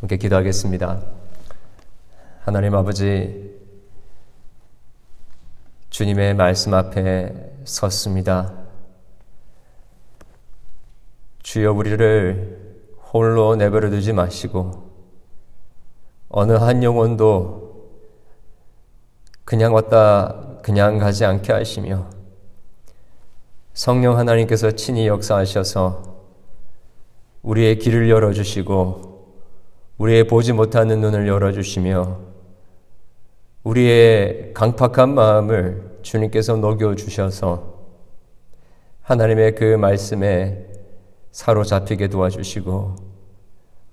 함께 0.00 0.18
기도하겠습니다. 0.18 1.00
하나님 2.44 2.74
아버지, 2.74 3.58
주님의 5.88 6.34
말씀 6.34 6.74
앞에 6.74 7.32
섰습니다. 7.64 8.52
주여 11.42 11.72
우리를 11.72 12.84
홀로 13.10 13.56
내버려 13.56 13.88
두지 13.88 14.12
마시고, 14.12 14.90
어느 16.28 16.52
한 16.52 16.82
영혼도 16.82 17.90
그냥 19.46 19.72
왔다 19.72 20.58
그냥 20.62 20.98
가지 20.98 21.24
않게 21.24 21.54
하시며, 21.54 22.10
성령 23.72 24.18
하나님께서 24.18 24.72
친히 24.72 25.06
역사하셔서 25.06 26.16
우리의 27.42 27.78
길을 27.78 28.10
열어주시고, 28.10 29.15
우리의 29.98 30.26
보지 30.26 30.52
못하는 30.52 31.00
눈을 31.00 31.26
열어주시며, 31.26 32.18
우리의 33.64 34.52
강팍한 34.54 35.14
마음을 35.14 35.98
주님께서 36.02 36.56
녹여주셔서 36.56 37.74
하나님의 39.02 39.54
그 39.56 39.64
말씀에 39.76 40.66
사로잡히게 41.32 42.08
도와주시고 42.08 42.96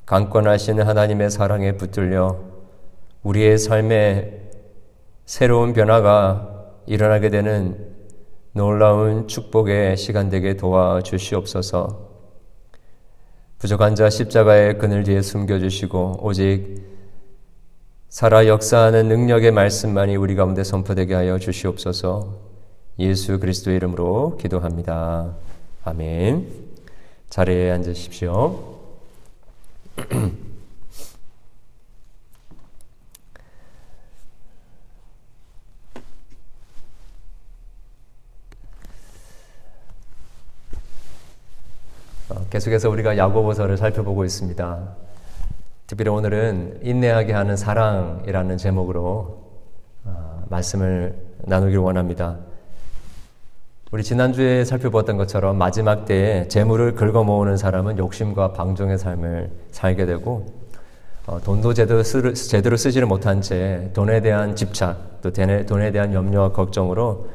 강권하시는 0.05 0.85
하나님의 0.85 1.29
사랑에 1.31 1.71
붙들려 1.73 2.39
우리의 3.23 3.57
삶에 3.57 4.49
새로운 5.25 5.73
변화가 5.73 6.65
일어나게 6.85 7.29
되는 7.29 7.93
놀라운 8.51 9.27
축복의 9.27 9.97
시간 9.97 10.29
되게 10.29 10.55
도와주시옵소서. 10.55 12.12
부족한 13.63 13.95
자 13.95 14.09
십자가의 14.09 14.77
그늘 14.77 15.03
뒤에 15.03 15.21
숨겨주시고 15.21 16.19
오직 16.21 16.83
살아 18.09 18.45
역사하는 18.45 19.07
능력의 19.07 19.51
말씀만이 19.51 20.17
우리 20.17 20.35
가운데 20.35 20.65
선포되게 20.65 21.13
하여 21.13 21.39
주시옵소서. 21.39 22.39
예수 22.99 23.39
그리스도의 23.39 23.77
이름으로 23.77 24.35
기도합니다. 24.35 25.35
아멘. 25.85 26.45
자리에 27.29 27.71
앉으십시오. 27.71 28.79
계속해서 42.49 42.89
우리가 42.89 43.17
야고보서를 43.17 43.77
살펴보고 43.77 44.25
있습니다. 44.25 44.95
특별히 45.87 46.09
오늘은 46.09 46.79
인내하게 46.81 47.33
하는 47.33 47.57
사랑이라는 47.57 48.57
제목으로 48.57 49.41
어, 50.05 50.43
말씀을 50.49 51.15
나누길 51.39 51.77
원합니다. 51.77 52.37
우리 53.91 54.03
지난주에 54.03 54.65
살펴보았던 54.65 55.17
것처럼 55.17 55.57
마지막 55.57 56.05
때에 56.05 56.47
재물을 56.47 56.95
긁어 56.95 57.23
모으는 57.23 57.57
사람은 57.57 57.99
욕심과 57.99 58.53
방종의 58.53 58.97
삶을 58.97 59.51
살게 59.71 60.05
되고 60.05 60.47
어, 61.27 61.39
돈도 61.41 61.73
제대로, 61.73 62.01
쓰, 62.01 62.33
제대로 62.33 62.75
쓰지를 62.75 63.07
못한 63.07 63.41
채 63.41 63.91
돈에 63.93 64.21
대한 64.21 64.55
집착 64.55 65.21
또 65.21 65.31
돈에 65.31 65.91
대한 65.91 66.13
염려와 66.13 66.53
걱정으로 66.53 67.27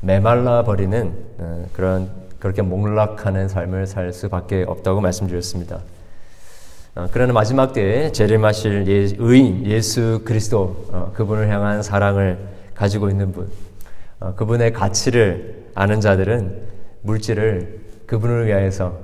메말라 0.00 0.64
버리는 0.64 1.14
어, 1.38 1.66
그런 1.72 2.10
그렇게 2.40 2.62
목락하는 2.62 3.48
삶을 3.48 3.86
살 3.86 4.12
수밖에 4.12 4.64
없다고 4.66 5.00
말씀드렸습니다. 5.00 5.80
어, 6.96 7.06
그러나 7.12 7.32
마지막 7.32 7.72
때에 7.72 8.10
재림하실 8.10 8.88
예, 8.88 9.16
의인 9.18 9.64
예수 9.66 10.22
그리스도 10.24 10.86
어, 10.90 11.12
그분을 11.14 11.48
향한 11.48 11.82
사랑을 11.82 12.38
가지고 12.74 13.10
있는 13.10 13.30
분, 13.30 13.48
어, 14.18 14.34
그분의 14.34 14.72
가치를 14.72 15.66
아는 15.74 16.00
자들은 16.00 16.62
물질을 17.02 17.80
그분을 18.06 18.46
위해서, 18.46 18.98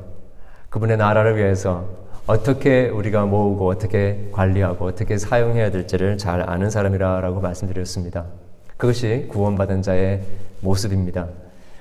그분의 0.71 0.97
나라를 0.97 1.37
위해서 1.37 1.85
어떻게 2.27 2.89
우리가 2.89 3.25
모으고 3.27 3.69
어떻게 3.69 4.31
관리하고 4.33 4.87
어떻게 4.87 5.17
사용해야 5.17 5.71
될지를 5.71 6.19
잘 6.19 6.49
아는 6.49 6.71
사람이라고 6.71 7.41
말씀드렸습니다. 7.41 8.25
그것이 8.77 9.27
구원받은 9.29 9.83
자의 9.83 10.23
모습입니다. 10.61 11.29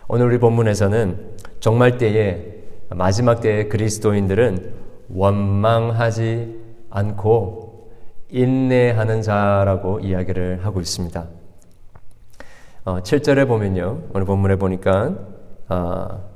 오늘 0.07 0.27
우리 0.27 0.37
본문에서는 0.37 1.34
정말 1.65 1.97
때에 1.97 2.45
마지막 2.91 3.41
때의 3.41 3.69
그리스도인들은 3.69 4.71
원망하지 5.09 6.61
않고 6.91 7.89
인내하는 8.29 9.23
자라고 9.23 9.99
이야기를 9.99 10.63
하고 10.63 10.79
있습니다. 10.79 11.25
어, 12.83 12.99
7절에 12.99 13.47
보면요. 13.47 13.99
오늘 14.13 14.27
본문에 14.27 14.57
보니까 14.57 15.15
어, 15.67 16.29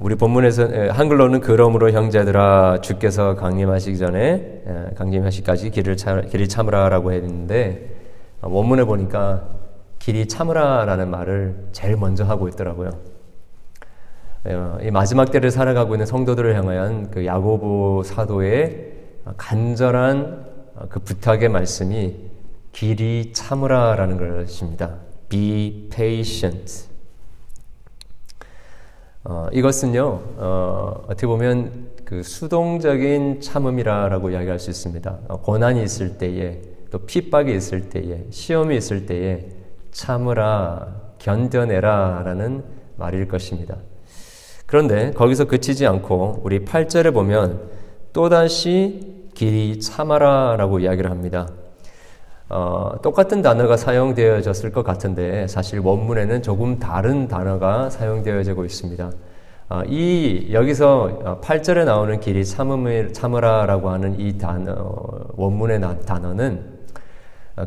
우리 0.00 0.14
본문에서 0.16 0.90
한글로는 0.90 1.40
그러므로 1.40 1.90
형제들아 1.90 2.82
주께서 2.82 3.34
강림하시기 3.34 3.96
전에 3.96 4.92
강림하시기까지 4.94 5.70
길을 5.70 5.96
참, 5.96 6.28
길이 6.28 6.48
참으라라고 6.48 7.12
했는데 7.12 7.96
어, 8.42 8.50
원문에 8.50 8.84
보니까 8.84 9.48
길이 9.98 10.28
참으라라는 10.28 11.10
말을 11.10 11.68
제일 11.72 11.96
먼저 11.96 12.24
하고 12.24 12.46
있더라고요. 12.48 13.11
어, 14.44 14.78
이 14.82 14.90
마지막 14.90 15.30
때를 15.30 15.50
살아가고 15.50 15.94
있는 15.94 16.06
성도들을 16.06 16.56
향한 16.56 17.10
그 17.10 17.24
야고보 17.24 18.02
사도의 18.04 18.92
간절한 19.36 20.46
그 20.88 21.00
부탁의 21.00 21.48
말씀이 21.48 22.16
길이 22.72 23.32
참으라라는 23.32 24.18
것입니다. 24.18 24.96
Be 25.28 25.88
patient. 25.90 26.86
어, 29.24 29.46
이것은요, 29.52 30.20
어, 30.36 31.04
떻게 31.08 31.26
보면 31.28 31.90
그 32.04 32.24
수동적인 32.24 33.40
참음이라고 33.40 34.30
이야기할 34.30 34.58
수 34.58 34.70
있습니다. 34.70 35.18
어, 35.28 35.40
고난이 35.40 35.82
있을 35.84 36.18
때에, 36.18 36.60
또 36.90 36.98
핍박이 37.06 37.54
있을 37.54 37.88
때에, 37.88 38.26
시험이 38.30 38.76
있을 38.78 39.06
때에 39.06 39.46
참으라, 39.92 40.96
견뎌내라 41.18 42.22
라는 42.24 42.64
말일 42.96 43.28
것입니다. 43.28 43.76
그런데 44.72 45.10
거기서 45.10 45.44
그치지 45.44 45.86
않고 45.86 46.40
우리 46.44 46.64
8절에 46.64 47.12
보면 47.12 47.60
또다시 48.14 49.28
길이 49.34 49.78
참아라 49.78 50.56
라고 50.56 50.78
이야기를 50.78 51.10
합니다. 51.10 51.46
어, 52.48 52.92
똑같은 53.02 53.42
단어가 53.42 53.76
사용되어졌을 53.76 54.72
것 54.72 54.82
같은데 54.82 55.46
사실 55.46 55.78
원문에는 55.80 56.40
조금 56.40 56.78
다른 56.78 57.28
단어가 57.28 57.90
사용되어지고 57.90 58.64
있습니다. 58.64 59.10
어, 59.68 59.82
이 59.88 60.48
여기서 60.52 61.40
8절에 61.42 61.84
나오는 61.84 62.18
길이 62.18 62.42
참음을 62.42 63.12
참으라라고 63.12 63.90
하는 63.90 64.18
이 64.18 64.38
단어 64.38 64.74
원문의 65.36 65.82
단어는 66.06 66.78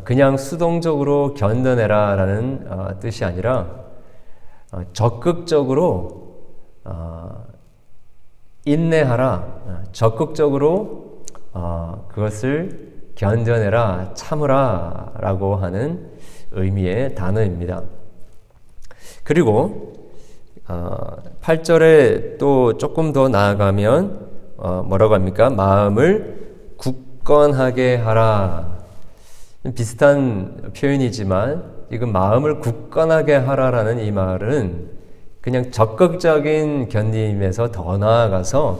그냥 0.04 0.38
수동적으로 0.38 1.36
견뎌내라라는 1.36 2.66
어, 2.68 3.00
뜻이 3.00 3.24
아니라 3.24 3.68
어, 4.72 4.82
적극적으로 4.94 6.24
어, 6.24 6.25
인내하라, 8.66 9.84
적극적으로 9.92 11.24
그것을 12.10 12.94
견뎌내라, 13.16 14.14
참으라 14.14 15.14
라고 15.20 15.56
하는 15.56 16.12
의미의 16.52 17.16
단어입니다. 17.16 17.84
그리고 19.24 19.94
어, 20.68 21.18
8절에 21.42 22.40
또 22.40 22.78
조금 22.78 23.14
더 23.14 23.30
나아가면 23.30 24.30
어, 24.58 24.84
뭐라고 24.84 25.14
합니까? 25.14 25.50
마음을 25.50 26.74
굳건하게 26.78 27.98
하라. 27.98 28.76
비슷한 29.76 30.72
표현이지만 30.76 31.64
이건 31.92 32.12
마음을 32.12 32.60
굳건하게 32.60 33.36
하라라는 33.36 34.00
이 34.00 34.12
말은 34.12 34.95
그냥 35.46 35.70
적극적인 35.70 36.90
견딤에서 36.90 37.72
더 37.72 38.00
나아가서 38.00 38.80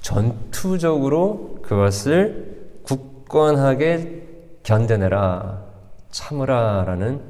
전투적으로 0.00 1.60
그것을 1.62 2.72
굳건하게 2.82 4.24
견뎌내라, 4.64 5.62
참으라라는 6.10 7.20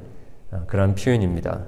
어, 0.49 0.63
그런 0.65 0.95
표현입니다. 0.95 1.59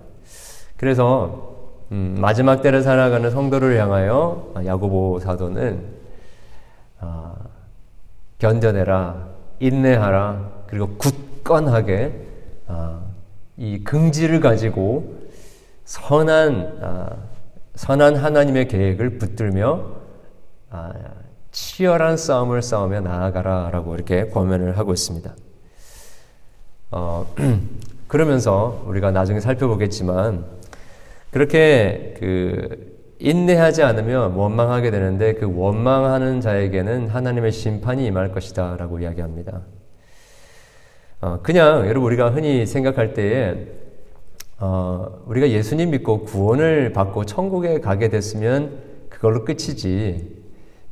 그래서 0.75 1.53
음, 1.91 2.15
마지막 2.19 2.63
때를 2.63 2.81
살아가는 2.81 3.29
성도를 3.29 3.79
향하여 3.79 4.53
야고보 4.65 5.19
사도는 5.19 5.83
어, 7.01 7.35
견뎌내라, 8.39 9.27
인내하라, 9.59 10.49
그리고 10.65 10.95
굳건하게 10.97 12.25
어, 12.65 13.03
이 13.55 13.83
긍지를 13.83 14.39
가지고 14.39 15.16
선한 15.87 16.79
어, 16.81 17.29
선한 17.75 18.17
하나님의 18.17 18.67
계획을 18.67 19.17
붙들며 19.19 19.85
아, 20.69 20.91
치열한 21.51 22.17
싸움을 22.17 22.61
싸우며 22.61 22.99
나아가라라고 22.99 23.95
이렇게 23.95 24.25
권면을 24.25 24.77
하고 24.77 24.91
있습니다. 24.91 25.33
어, 26.91 27.33
그러면서 28.09 28.83
우리가 28.85 29.11
나중에 29.11 29.39
살펴보겠지만 29.39 30.43
그렇게 31.31 32.15
그 32.19 32.97
인내하지 33.19 33.81
않으면 33.83 34.33
원망하게 34.33 34.91
되는데 34.91 35.35
그 35.35 35.49
원망하는 35.55 36.41
자에게는 36.41 37.07
하나님의 37.07 37.53
심판이 37.53 38.05
임할 38.07 38.33
것이다라고 38.33 38.99
이야기합니다. 38.99 39.61
어, 41.21 41.39
그냥 41.41 41.87
여러분 41.87 42.07
우리가 42.07 42.31
흔히 42.31 42.65
생각할 42.65 43.13
때에 43.13 43.86
어, 44.59 45.21
우리가 45.27 45.49
예수님 45.49 45.91
믿고 45.91 46.23
구원을 46.23 46.91
받고 46.91 47.25
천국에 47.25 47.79
가게 47.79 48.09
됐으면 48.09 48.79
그걸로 49.09 49.45
끝이지. 49.45 50.35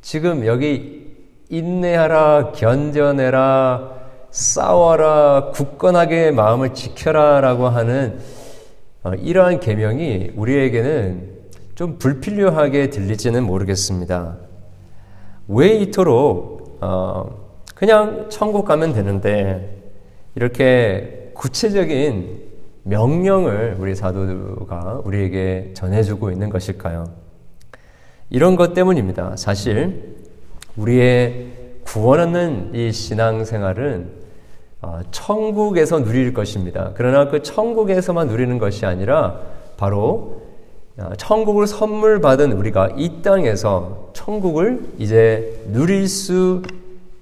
지금 0.01 0.45
여기 0.45 1.15
인내하라, 1.49 2.51
견뎌내라, 2.51 3.91
싸워라, 4.29 5.51
굳건하게 5.53 6.31
마음을 6.31 6.73
지켜라라고 6.73 7.67
하는 7.67 8.19
어, 9.03 9.13
이러한 9.13 9.59
계명이 9.59 10.31
우리에게는 10.35 11.35
좀 11.73 11.97
불필요하게 11.97 12.91
들리지는 12.91 13.43
모르겠습니다. 13.43 14.37
왜 15.47 15.69
이토록 15.77 16.77
어, 16.81 17.45
그냥 17.73 18.27
천국 18.29 18.65
가면 18.65 18.93
되는데 18.93 19.81
이렇게 20.35 21.31
구체적인 21.33 22.44
명령을 22.85 23.77
우리 23.79 23.95
사도가 23.95 25.01
우리에게 25.03 25.71
전해주고 25.73 26.31
있는 26.31 26.49
것일까요? 26.49 27.05
이런 28.29 28.55
것 28.55 28.73
때문입니다. 28.73 29.35
사실 29.37 30.15
우리의 30.77 31.51
구원하는 31.83 32.71
이 32.73 32.91
신앙생활은 32.91 34.25
어, 34.81 34.99
천국에서 35.09 36.03
누릴 36.03 36.33
것입니다. 36.33 36.91
그러나 36.95 37.29
그 37.29 37.41
천국에서만 37.41 38.27
누리는 38.27 38.59
것이 38.59 38.85
아니라 38.85 39.39
바로 39.77 40.43
어, 40.97 41.09
천국을 41.17 41.65
선물 41.65 42.21
받은 42.21 42.51
우리가 42.51 42.89
이 42.97 43.23
땅에서 43.23 44.11
천국을 44.13 44.91
이제 44.99 45.63
누릴 45.71 46.07
수 46.07 46.61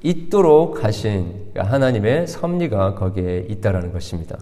있도록 0.02 0.84
하신 0.84 1.52
하나님의 1.56 2.28
섭리가 2.28 2.96
거기에 2.96 3.46
있다라는 3.48 3.94
것입니다. 3.94 4.38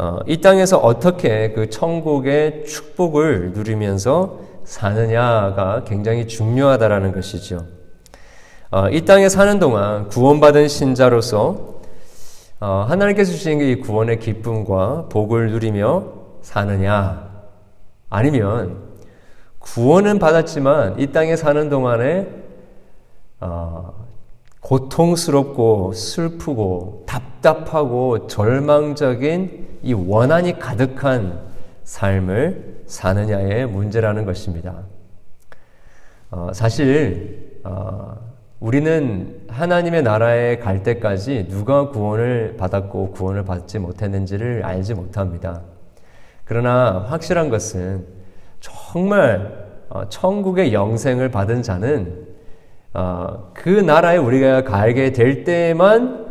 어, 0.00 0.20
이 0.28 0.40
땅에서 0.40 0.78
어떻게 0.78 1.50
그 1.50 1.70
천국의 1.70 2.66
축복을 2.66 3.50
누리면서 3.52 4.38
사느냐가 4.62 5.82
굉장히 5.84 6.28
중요하다라는 6.28 7.10
것이죠. 7.10 7.66
어, 8.70 8.88
이 8.90 9.04
땅에 9.04 9.28
사는 9.28 9.58
동안 9.58 10.06
구원받은 10.06 10.68
신자로서 10.68 11.80
어, 12.60 12.86
하나님께서 12.88 13.32
주신 13.32 13.60
이 13.60 13.80
구원의 13.80 14.20
기쁨과 14.20 15.08
복을 15.08 15.50
누리며 15.50 16.04
사느냐, 16.42 17.28
아니면 18.08 18.76
구원은 19.58 20.20
받았지만 20.20 21.00
이 21.00 21.08
땅에 21.08 21.34
사는 21.34 21.68
동안에 21.68 22.28
어, 23.40 23.94
고통스럽고 24.60 25.92
슬프고 25.92 27.02
답답하고 27.08 28.28
절망적인 28.28 29.67
이 29.88 29.94
원한이 29.94 30.58
가득한 30.58 31.40
삶을 31.84 32.82
사느냐의 32.84 33.66
문제라는 33.66 34.26
것입니다. 34.26 34.82
어, 36.30 36.50
사실 36.52 37.58
어, 37.64 38.14
우리는 38.60 39.40
하나님의 39.48 40.02
나라에 40.02 40.58
갈 40.58 40.82
때까지 40.82 41.48
누가 41.48 41.88
구원을 41.88 42.56
받았고 42.58 43.12
구원을 43.12 43.46
받지 43.46 43.78
못했는지를 43.78 44.62
알지 44.62 44.92
못합니다. 44.92 45.62
그러나 46.44 47.06
확실한 47.08 47.48
것은 47.48 48.04
정말 48.60 49.68
어, 49.88 50.06
천국의 50.10 50.74
영생을 50.74 51.30
받은 51.30 51.62
자는 51.62 52.26
어, 52.92 53.52
그 53.54 53.70
나라에 53.70 54.18
우리가 54.18 54.64
가게 54.64 55.12
될 55.12 55.44
때만 55.44 56.27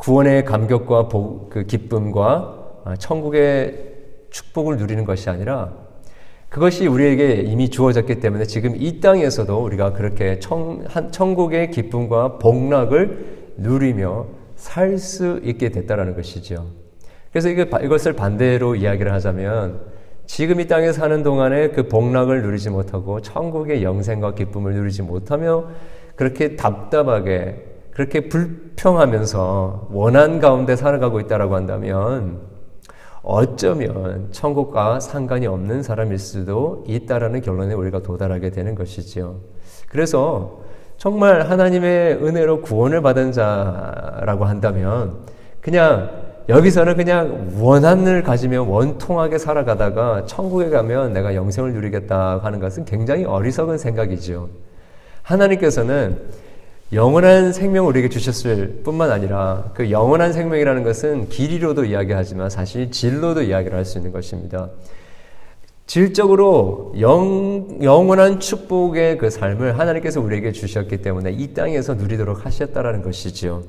구원의 0.00 0.46
감격과 0.46 1.08
복, 1.08 1.50
그 1.50 1.64
기쁨과 1.64 2.82
어, 2.84 2.94
천국의 2.98 3.90
축복을 4.30 4.78
누리는 4.78 5.04
것이 5.04 5.28
아니라 5.28 5.72
그것이 6.48 6.86
우리에게 6.86 7.42
이미 7.42 7.68
주어졌기 7.68 8.18
때문에 8.18 8.44
지금 8.44 8.74
이 8.76 9.00
땅에서도 9.00 9.62
우리가 9.62 9.92
그렇게 9.92 10.38
청, 10.38 10.84
한, 10.88 11.12
천국의 11.12 11.70
기쁨과 11.70 12.38
복락을 12.38 13.52
누리며 13.58 14.26
살 14.56 14.98
수 14.98 15.40
있게 15.44 15.70
됐다라는 15.70 16.16
것이죠. 16.16 16.66
그래서 17.30 17.50
이것을 17.50 18.14
반대로 18.14 18.74
이야기를 18.74 19.12
하자면 19.12 19.80
지금 20.26 20.60
이 20.60 20.66
땅에 20.66 20.92
사는 20.92 21.22
동안에 21.22 21.70
그 21.70 21.88
복락을 21.88 22.42
누리지 22.42 22.70
못하고 22.70 23.20
천국의 23.20 23.82
영생과 23.82 24.34
기쁨을 24.34 24.74
누리지 24.74 25.02
못하며 25.02 25.68
그렇게 26.16 26.56
답답하게 26.56 27.69
그렇게 27.92 28.28
불평하면서 28.28 29.88
원한 29.92 30.40
가운데 30.40 30.76
살아가고 30.76 31.20
있다라고 31.20 31.54
한다면 31.54 32.40
어쩌면 33.22 34.28
천국과 34.30 35.00
상관이 35.00 35.46
없는 35.46 35.82
사람일 35.82 36.18
수도 36.18 36.84
있다라는 36.86 37.42
결론에 37.42 37.74
우리가 37.74 38.02
도달하게 38.02 38.50
되는 38.50 38.74
것이지요. 38.74 39.40
그래서 39.88 40.60
정말 40.96 41.50
하나님의 41.50 42.14
은혜로 42.22 42.62
구원을 42.62 43.02
받은 43.02 43.32
자라고 43.32 44.44
한다면 44.44 45.18
그냥 45.60 46.10
여기서는 46.48 46.96
그냥 46.96 47.50
원한을 47.58 48.22
가지며 48.22 48.64
원통하게 48.64 49.38
살아가다가 49.38 50.24
천국에 50.26 50.68
가면 50.70 51.12
내가 51.12 51.34
영생을 51.34 51.72
누리겠다 51.74 52.40
하는 52.42 52.58
것은 52.58 52.84
굉장히 52.86 53.24
어리석은 53.24 53.78
생각이죠. 53.78 54.48
하나님께서는 55.22 56.18
영원한 56.92 57.52
생명을 57.52 57.88
우리에게 57.90 58.08
주셨을 58.08 58.80
뿐만 58.82 59.12
아니라 59.12 59.70
그 59.74 59.92
영원한 59.92 60.32
생명이라는 60.32 60.82
것은 60.82 61.28
길이로도 61.28 61.84
이야기하지만 61.84 62.50
사실 62.50 62.90
질로도 62.90 63.42
이야기를 63.42 63.76
할 63.76 63.84
수 63.84 63.98
있는 63.98 64.10
것입니다. 64.10 64.70
질적으로 65.86 66.92
영, 67.00 67.78
영원한 67.82 68.40
축복의 68.40 69.18
그 69.18 69.30
삶을 69.30 69.78
하나님께서 69.78 70.20
우리에게 70.20 70.52
주셨기 70.52 70.98
때문에 70.98 71.32
이 71.32 71.52
땅에서 71.54 71.94
누리도록 71.94 72.44
하셨다라는 72.44 73.02
것이지요. 73.02 73.62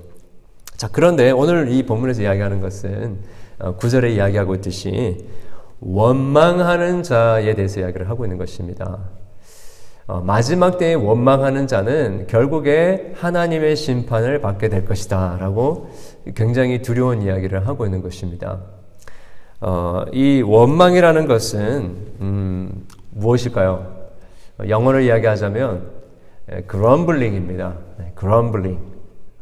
자, 0.77 0.87
그런데 0.91 1.31
오늘 1.31 1.71
이 1.71 1.83
본문에서 1.83 2.23
이야기하는 2.23 2.59
것은 2.59 3.17
어, 3.59 3.75
구절에 3.75 4.13
이야기하고 4.13 4.55
있듯이 4.55 5.27
원망하는 5.79 7.03
자에 7.03 7.53
대해서 7.53 7.79
이야기를 7.81 8.09
하고 8.09 8.25
있는 8.25 8.37
것입니다. 8.39 8.99
어, 10.11 10.19
마지막 10.19 10.77
때에 10.77 10.93
원망하는 10.93 11.67
자는 11.67 12.27
결국에 12.27 13.13
하나님의 13.15 13.77
심판을 13.77 14.41
받게 14.41 14.67
될 14.67 14.83
것이다. 14.83 15.37
라고 15.39 15.89
굉장히 16.35 16.81
두려운 16.81 17.21
이야기를 17.21 17.65
하고 17.65 17.85
있는 17.85 18.01
것입니다. 18.01 18.59
어, 19.61 20.03
이 20.11 20.41
원망이라는 20.41 21.27
것은, 21.27 21.95
음, 22.19 22.87
무엇일까요? 23.11 23.87
영어를 24.67 25.03
이야기하자면, 25.03 25.89
그럼블링입니다. 26.67 27.73
그럼블링. 28.15 28.79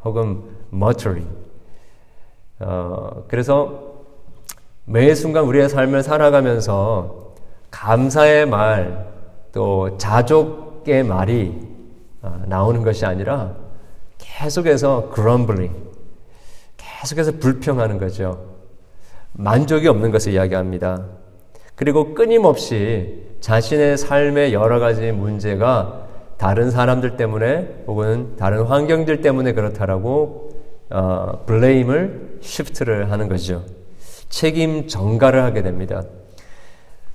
혹은 0.05 0.43
muttering. 0.71 1.27
어, 2.59 3.23
그래서 3.27 4.03
매 4.85 5.15
순간 5.15 5.45
우리의 5.45 5.67
삶을 5.67 6.03
살아가면서 6.03 7.33
감사의 7.71 8.45
말, 8.45 9.18
또 9.51 9.97
자족의 9.97 11.03
말이 11.03 11.67
어, 12.21 12.41
나오는 12.47 12.83
것이 12.83 13.05
아니라 13.05 13.55
계속해서 14.17 15.11
grumbling, 15.13 15.73
계속해서 16.77 17.33
불평하는 17.39 17.97
거죠. 17.97 18.57
만족이 19.33 19.87
없는 19.87 20.11
것을 20.11 20.33
이야기합니다. 20.33 21.05
그리고 21.75 22.13
끊임없이 22.13 23.25
자신의 23.39 23.97
삶의 23.97 24.53
여러 24.53 24.79
가지 24.79 25.11
문제가 25.11 26.07
다른 26.37 26.71
사람들 26.71 27.15
때문에 27.17 27.83
혹은 27.87 28.35
다른 28.37 28.63
환경들 28.63 29.21
때문에 29.21 29.53
그렇다라고 29.53 30.49
어, 30.89 31.43
블레임을 31.45 32.39
시프트를 32.41 33.11
하는 33.11 33.29
거죠. 33.29 33.63
책임 34.29 34.87
전가를 34.87 35.43
하게 35.43 35.61
됩니다. 35.61 36.03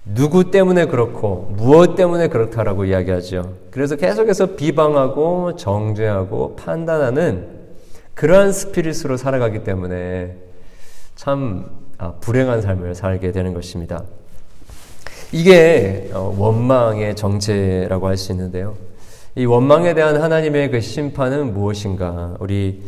누구 0.05 0.51
때문에 0.51 0.87
그렇고 0.87 1.53
무엇 1.57 1.97
때문에 1.97 2.29
그렇다라고 2.29 2.85
이야기하죠. 2.85 3.55
그래서 3.71 3.97
계속해서 3.97 4.55
비방하고 4.57 5.57
정죄하고 5.57 6.57
판단하는 6.57 7.49
그러한 8.15 8.53
스피릿으로 8.53 9.17
살아가기 9.17 9.65
때문에 9.65 10.37
참 11.17 11.71
아, 11.97 12.13
불행한 12.21 12.61
삶을 12.61 12.95
살게 12.95 13.33
되는 13.33 13.55
것입니다. 13.55 14.05
이게 15.33 16.11
어, 16.13 16.35
원망의 16.39 17.17
정체라고 17.17 18.07
할 18.07 18.17
수 18.17 18.33
있는데요. 18.33 18.77
이 19.37 19.47
원망에 19.47 19.95
대한 19.95 20.21
하나님의 20.21 20.71
그 20.71 20.81
심판은 20.81 21.55
무엇인가? 21.55 22.37
우리 22.41 22.83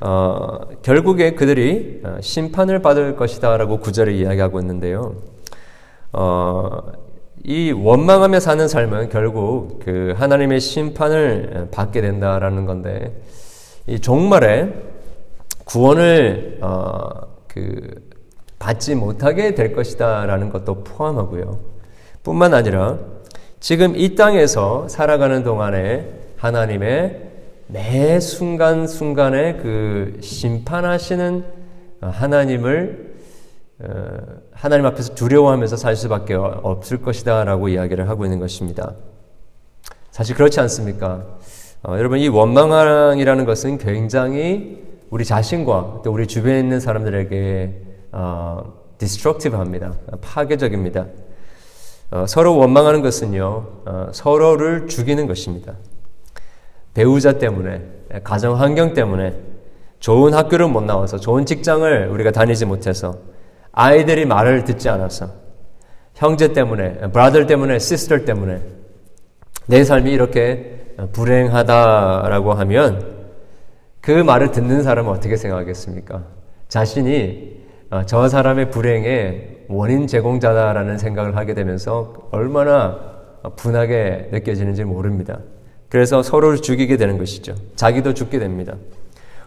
어, 0.00 0.58
결국에 0.82 1.34
그들이 1.34 2.02
어, 2.04 2.18
심판을 2.20 2.82
받을 2.82 3.16
것이다라고 3.16 3.78
구절을 3.80 4.12
이야기하고 4.14 4.60
있는데요. 4.60 5.14
어, 6.12 6.80
이 7.44 7.72
원망하며 7.72 8.40
사는 8.40 8.68
삶은 8.68 9.08
결국 9.08 9.80
그 9.84 10.14
하나님의 10.16 10.60
심판을 10.60 11.68
받게 11.72 12.00
된다라는 12.00 12.66
건데 12.66 13.20
이 13.86 13.98
종말에 13.98 14.72
구원을 15.64 16.58
어, 16.60 17.08
그 17.48 18.10
받지 18.58 18.94
못하게 18.94 19.54
될 19.54 19.72
것이다라는 19.72 20.50
것도 20.50 20.84
포함하고요. 20.84 21.58
뿐만 22.22 22.54
아니라 22.54 22.98
지금 23.58 23.96
이 23.96 24.14
땅에서 24.14 24.86
살아가는 24.88 25.42
동안에 25.42 26.06
하나님의 26.36 27.30
매 27.66 28.20
순간 28.20 28.86
순간에 28.86 29.56
그 29.56 30.18
심판하시는 30.20 31.44
하나님을 32.00 33.08
어, 33.08 33.11
하나님 34.52 34.86
앞에서 34.86 35.14
두려워하면서 35.14 35.76
살 35.76 35.96
수밖에 35.96 36.34
없을 36.34 37.02
것이다라고 37.02 37.68
이야기를 37.68 38.08
하고 38.08 38.24
있는 38.24 38.38
것입니다. 38.38 38.94
사실 40.10 40.36
그렇지 40.36 40.60
않습니까? 40.60 41.24
어, 41.82 41.96
여러분 41.98 42.18
이 42.18 42.28
원망이라는 42.28 43.44
것은 43.44 43.78
굉장히 43.78 44.82
우리 45.10 45.24
자신과 45.24 46.02
또 46.04 46.12
우리 46.12 46.26
주변에 46.26 46.60
있는 46.60 46.80
사람들에게 46.80 47.82
어, 48.12 48.74
destructive합니다. 48.98 49.94
파괴적입니다. 50.20 51.06
어, 52.12 52.26
서로 52.28 52.56
원망하는 52.56 53.02
것은요 53.02 53.66
어, 53.84 54.08
서로를 54.12 54.86
죽이는 54.86 55.26
것입니다. 55.26 55.74
배우자 56.94 57.38
때문에, 57.38 57.82
가정 58.22 58.60
환경 58.60 58.92
때문에, 58.92 59.34
좋은 59.98 60.34
학교를 60.34 60.68
못 60.68 60.82
나와서, 60.82 61.18
좋은 61.18 61.46
직장을 61.46 62.08
우리가 62.08 62.32
다니지 62.32 62.66
못해서, 62.66 63.14
아이들이 63.72 64.26
말을 64.26 64.64
듣지 64.64 64.88
않아서, 64.88 65.30
형제 66.14 66.52
때문에, 66.52 67.10
브라더 67.12 67.46
때문에, 67.46 67.78
시스터 67.78 68.24
때문에, 68.24 68.60
내 69.66 69.84
삶이 69.84 70.12
이렇게 70.12 70.94
불행하다라고 71.12 72.52
하면, 72.52 73.22
그 74.00 74.10
말을 74.10 74.50
듣는 74.50 74.82
사람은 74.82 75.10
어떻게 75.10 75.36
생각하겠습니까? 75.36 76.22
자신이 76.68 77.62
어, 77.90 78.04
저 78.06 78.26
사람의 78.26 78.70
불행의 78.70 79.66
원인 79.68 80.06
제공자다라는 80.06 80.96
생각을 80.96 81.36
하게 81.36 81.52
되면서 81.52 82.14
얼마나 82.30 82.98
분하게 83.56 84.30
느껴지는지 84.32 84.84
모릅니다. 84.84 85.40
그래서 85.90 86.22
서로를 86.22 86.62
죽이게 86.62 86.96
되는 86.96 87.18
것이죠. 87.18 87.54
자기도 87.76 88.14
죽게 88.14 88.38
됩니다. 88.38 88.76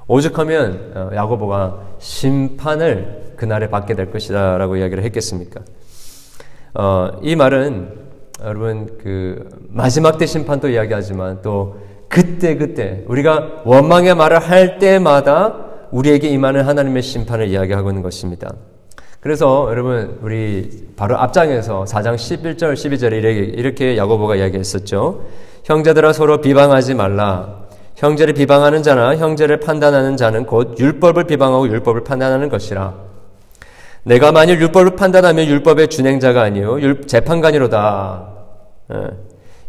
오죽하면 0.07 0.91
어, 0.95 1.09
야고보가 1.15 1.79
심판을 1.99 3.33
그날에 3.37 3.69
받게 3.69 3.95
될 3.95 4.11
것이다 4.11 4.57
라고 4.57 4.77
이야기를 4.77 5.03
했겠습니까? 5.03 5.61
어, 6.75 7.19
이 7.21 7.35
말은 7.35 8.05
여러분 8.43 8.97
그 9.01 9.49
마지막 9.69 10.17
때 10.17 10.25
심판도 10.25 10.69
이야기하지만 10.69 11.41
또 11.41 11.79
그때 12.07 12.55
그때 12.55 13.03
우리가 13.07 13.61
원망의 13.65 14.15
말을 14.15 14.39
할 14.39 14.77
때마다 14.77 15.65
우리에게 15.91 16.29
임하는 16.29 16.65
하나님의 16.65 17.01
심판을 17.01 17.47
이야기하고 17.47 17.89
있는 17.89 18.03
것입니다. 18.03 18.53
그래서 19.19 19.67
여러분 19.69 20.19
우리 20.21 20.87
바로 20.95 21.17
앞장에서 21.17 21.85
4장 21.85 22.15
11절 22.15 22.73
12절에 22.73 23.13
이렇게, 23.13 23.39
이렇게 23.39 23.97
야고보가 23.97 24.35
이야기했었죠. 24.35 25.23
형제들아 25.63 26.13
서로 26.13 26.41
비방하지 26.41 26.93
말라. 26.93 27.64
형제를 27.95 28.33
비방하는 28.33 28.83
자나 28.83 29.15
형제를 29.15 29.59
판단하는 29.59 30.17
자는 30.17 30.45
곧 30.45 30.77
율법을 30.79 31.25
비방하고 31.25 31.67
율법을 31.67 32.03
판단하는 32.03 32.49
것이라. 32.49 32.93
내가 34.03 34.31
만일 34.31 34.61
율법을 34.61 34.95
판단하면 34.95 35.45
율법의 35.47 35.87
준행자가 35.87 36.41
아니요 36.41 36.77
재판관이로다. 37.07 38.27
예. 38.93 39.07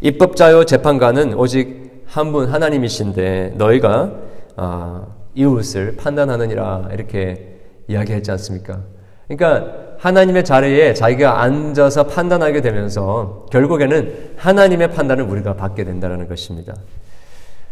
입법자요 0.01 0.65
재판관은 0.65 1.33
오직 1.33 1.87
한 2.05 2.31
분 2.31 2.47
하나님이신데 2.49 3.53
너희가 3.57 4.11
아, 4.55 5.05
이웃을 5.35 5.95
판단하느니라 5.97 6.89
이렇게 6.93 7.57
이야기했지 7.87 8.31
않습니까? 8.31 8.79
그러니까 9.27 9.73
하나님의 9.97 10.45
자리에 10.45 10.93
자기가 10.93 11.41
앉아서 11.41 12.03
판단하게 12.07 12.61
되면서 12.61 13.45
결국에는 13.51 14.31
하나님의 14.37 14.91
판단을 14.91 15.23
우리가 15.25 15.55
받게 15.55 15.83
된다는 15.83 16.27
것입니다. 16.27 16.73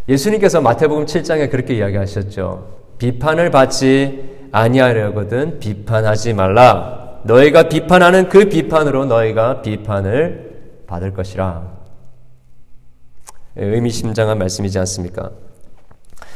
예수님께서 0.07 0.61
마태복음 0.61 1.05
7장에 1.05 1.49
그렇게 1.49 1.75
이야기하셨죠. 1.75 2.67
비판을 2.97 3.51
받지 3.51 4.47
아니하려거든 4.51 5.59
비판하지 5.59 6.33
말라. 6.33 7.19
너희가 7.23 7.69
비판하는 7.69 8.29
그 8.29 8.47
비판으로 8.47 9.05
너희가 9.05 9.61
비판을 9.61 10.83
받을 10.85 11.13
것이라. 11.13 11.75
의미심장한 13.55 14.37
말씀이지 14.37 14.77
않습니까? 14.79 15.31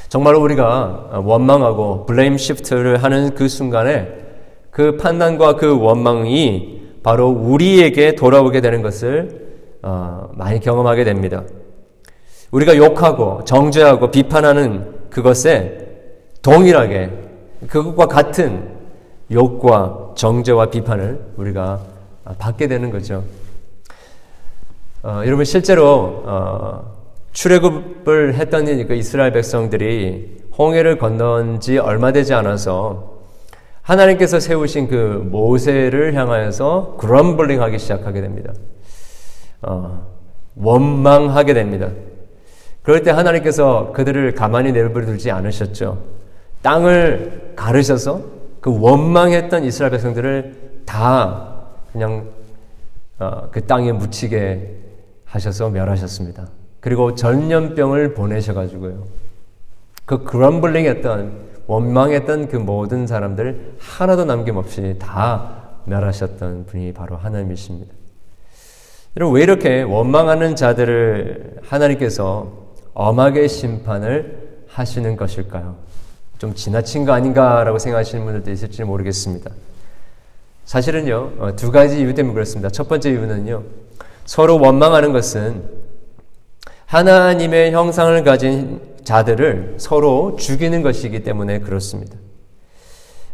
정말로 0.07 0.41
우리가 0.41 1.21
원망하고 1.23 2.07
블레임 2.07 2.37
시프트를 2.37 3.03
하는 3.03 3.35
그 3.35 3.47
순간에 3.47 4.07
그 4.71 4.97
판단과 4.97 5.55
그 5.55 5.79
원망이 5.79 6.79
바로 7.03 7.29
우리에게 7.29 8.15
돌아오게 8.15 8.61
되는 8.61 8.81
것을 8.81 9.49
어, 9.81 10.29
많이 10.33 10.59
경험하게 10.59 11.03
됩니다. 11.03 11.43
우리가 12.51 12.75
욕하고 12.77 13.43
정죄하고 13.45 14.11
비판하는 14.11 15.09
그것에 15.09 15.87
동일하게 16.41 17.11
그것과 17.67 18.07
같은 18.07 18.77
욕과 19.31 20.13
정죄와 20.15 20.69
비판을 20.69 21.19
우리가 21.37 21.79
받게 22.37 22.67
되는 22.67 22.89
거죠. 22.89 23.23
어, 25.03 25.21
여러분 25.25 25.45
실제로 25.45 26.23
어, 26.25 26.95
출애굽을 27.31 28.35
했던 28.35 28.65
그 28.87 28.95
이스라엘 28.95 29.31
백성들이 29.31 30.39
홍해를 30.57 30.97
건넌 30.97 31.59
지 31.59 31.77
얼마 31.77 32.11
되지 32.11 32.33
않아서 32.33 33.19
하나님께서 33.81 34.39
세우신 34.39 34.87
그 34.87 35.27
모세를 35.31 36.15
향하여서 36.15 36.97
그럼블링 36.99 37.61
하기 37.61 37.79
시작하게 37.79 38.21
됩니다. 38.21 38.53
어, 39.61 40.05
원망하게 40.55 41.53
됩니다. 41.53 41.89
그럴 42.89 43.03
때 43.03 43.11
하나님께서 43.11 43.91
그들을 43.93 44.33
가만히 44.33 44.71
내버려두지 44.71 45.29
않으셨죠. 45.29 46.01
땅을 46.63 47.53
가르셔서 47.55 48.23
그 48.61 48.79
원망했던 48.81 49.63
이스라엘 49.63 49.91
백성들을 49.91 50.81
다 50.87 51.67
그냥 51.91 52.25
어, 53.19 53.47
그 53.51 53.63
땅에 53.67 53.91
묻히게 53.91 54.77
하셔서 55.23 55.69
멸하셨습니다. 55.69 56.47
그리고 56.79 57.13
전염병을 57.13 58.15
보내셔가지고요. 58.15 59.05
그 60.05 60.23
그럼블링 60.23 60.85
했던 60.85 61.33
원망했던 61.67 62.47
그 62.47 62.55
모든 62.55 63.05
사람들 63.05 63.75
하나도 63.77 64.25
남김없이 64.25 64.95
다 64.97 65.77
멸하셨던 65.85 66.65
분이 66.65 66.93
바로 66.93 67.17
하나님이십니다. 67.17 67.93
여러분, 69.15 69.35
왜 69.35 69.43
이렇게 69.43 69.83
원망하는 69.83 70.55
자들을 70.55 71.57
하나님께서 71.61 72.68
엄하게 72.93 73.47
심판을 73.47 74.63
하시는 74.67 75.15
것일까요? 75.15 75.75
좀 76.37 76.53
지나친 76.55 77.05
거 77.05 77.11
아닌가라고 77.11 77.79
생각하시는 77.79 78.23
분들도 78.23 78.51
있을지 78.51 78.83
모르겠습니다. 78.83 79.51
사실은요, 80.65 81.31
어, 81.39 81.55
두 81.55 81.71
가지 81.71 81.99
이유 81.99 82.13
때문에 82.13 82.33
그렇습니다. 82.33 82.69
첫 82.69 82.87
번째 82.87 83.09
이유는요, 83.09 83.63
서로 84.25 84.59
원망하는 84.59 85.11
것은 85.11 85.63
하나님의 86.85 87.71
형상을 87.71 88.23
가진 88.23 88.79
자들을 89.03 89.75
서로 89.77 90.35
죽이는 90.37 90.81
것이기 90.81 91.23
때문에 91.23 91.59
그렇습니다. 91.59 92.15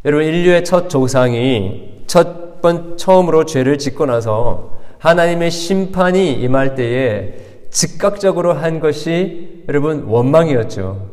여러분, 0.06 0.26
인류의 0.26 0.64
첫 0.64 0.90
조상이 0.90 2.04
첫 2.08 2.62
번, 2.62 2.98
처음으로 2.98 3.46
죄를 3.46 3.78
짓고 3.78 4.06
나서 4.06 4.72
하나님의 5.00 5.52
심판이 5.52 6.34
임할 6.34 6.76
때에 6.76 7.34
즉각적으로 7.76 8.54
한 8.54 8.80
것이 8.80 9.66
여러분, 9.68 10.06
원망이었죠. 10.06 11.10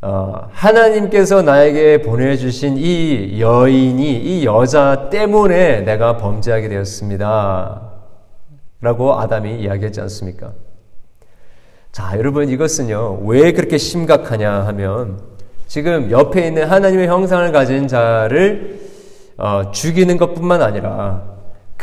어, 0.00 0.48
하나님께서 0.52 1.42
나에게 1.42 2.02
보내주신 2.02 2.76
이 2.76 3.40
여인이, 3.40 4.16
이 4.16 4.44
여자 4.44 5.08
때문에 5.10 5.80
내가 5.80 6.18
범죄하게 6.18 6.68
되었습니다. 6.68 7.90
라고 8.80 9.18
아담이 9.18 9.60
이야기했지 9.60 10.00
않습니까? 10.02 10.52
자, 11.90 12.16
여러분 12.16 12.48
이것은요, 12.48 13.22
왜 13.24 13.50
그렇게 13.52 13.76
심각하냐 13.76 14.66
하면, 14.66 15.18
지금 15.66 16.12
옆에 16.12 16.46
있는 16.46 16.70
하나님의 16.70 17.08
형상을 17.08 17.50
가진 17.50 17.88
자를 17.88 18.78
어, 19.36 19.72
죽이는 19.72 20.16
것 20.16 20.34
뿐만 20.34 20.62
아니라, 20.62 21.33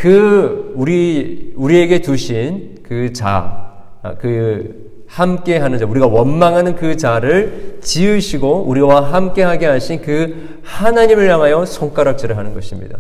그, 0.02 0.74
우리, 0.76 1.54
우리에게 1.56 2.02
두신 2.02 2.80
그 2.82 3.14
자, 3.14 3.84
아, 4.02 4.16
그 4.16 5.04
함께 5.06 5.60
하는 5.60 5.78
자, 5.78 5.86
우리가 5.86 6.08
원망하는 6.08 6.76
그 6.76 6.98
자를 6.98 7.78
지으시고 7.84 8.64
우리와 8.64 9.14
함께 9.14 9.44
하게 9.44 9.68
하신 9.68 10.02
그 10.02 10.60
하나님을 10.64 11.30
향하여 11.30 11.66
손가락질을 11.66 12.36
하는 12.36 12.56
것입니다. 12.56 12.98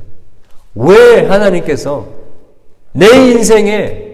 왜 0.75 1.25
하나님께서 1.25 2.05
내 2.91 3.08
인생에 3.08 4.13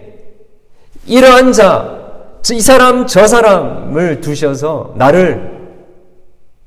이러한 1.04 1.52
자, 1.52 2.40
이 2.50 2.60
사람, 2.62 3.06
저 3.06 3.26
사람을 3.26 4.22
두셔서 4.22 4.94
나를 4.96 5.58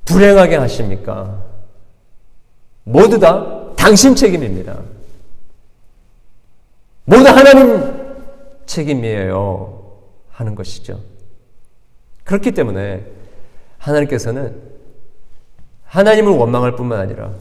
불행하게 0.05 0.57
하십니까? 0.57 1.39
모두 2.83 3.19
다 3.19 3.73
당신 3.75 4.13
책임입니다. 4.13 4.90
모두 7.05 7.27
하나님 7.27 8.01
책임이에요. 8.65 9.81
하는 10.41 10.55
것이죠. 10.55 10.99
그렇기 12.23 12.51
때문에 12.51 13.05
하나님께서는 13.77 14.59
하나님을 15.85 16.31
원망할 16.33 16.75
뿐만 16.75 16.99
아니라 16.99 17.31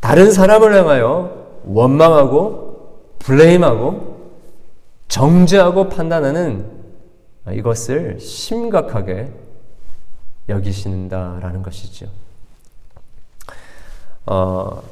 다른 0.00 0.30
사람을 0.30 0.74
향하여 0.74 1.62
원망하고 1.64 3.14
블레임하고 3.18 4.16
정죄하고 5.08 5.88
판단하는 5.88 6.70
이것을 7.52 8.20
심각하게 8.20 9.30
여기신다라는 10.48 11.62
것이죠. 11.62 12.06
어, 14.26 14.82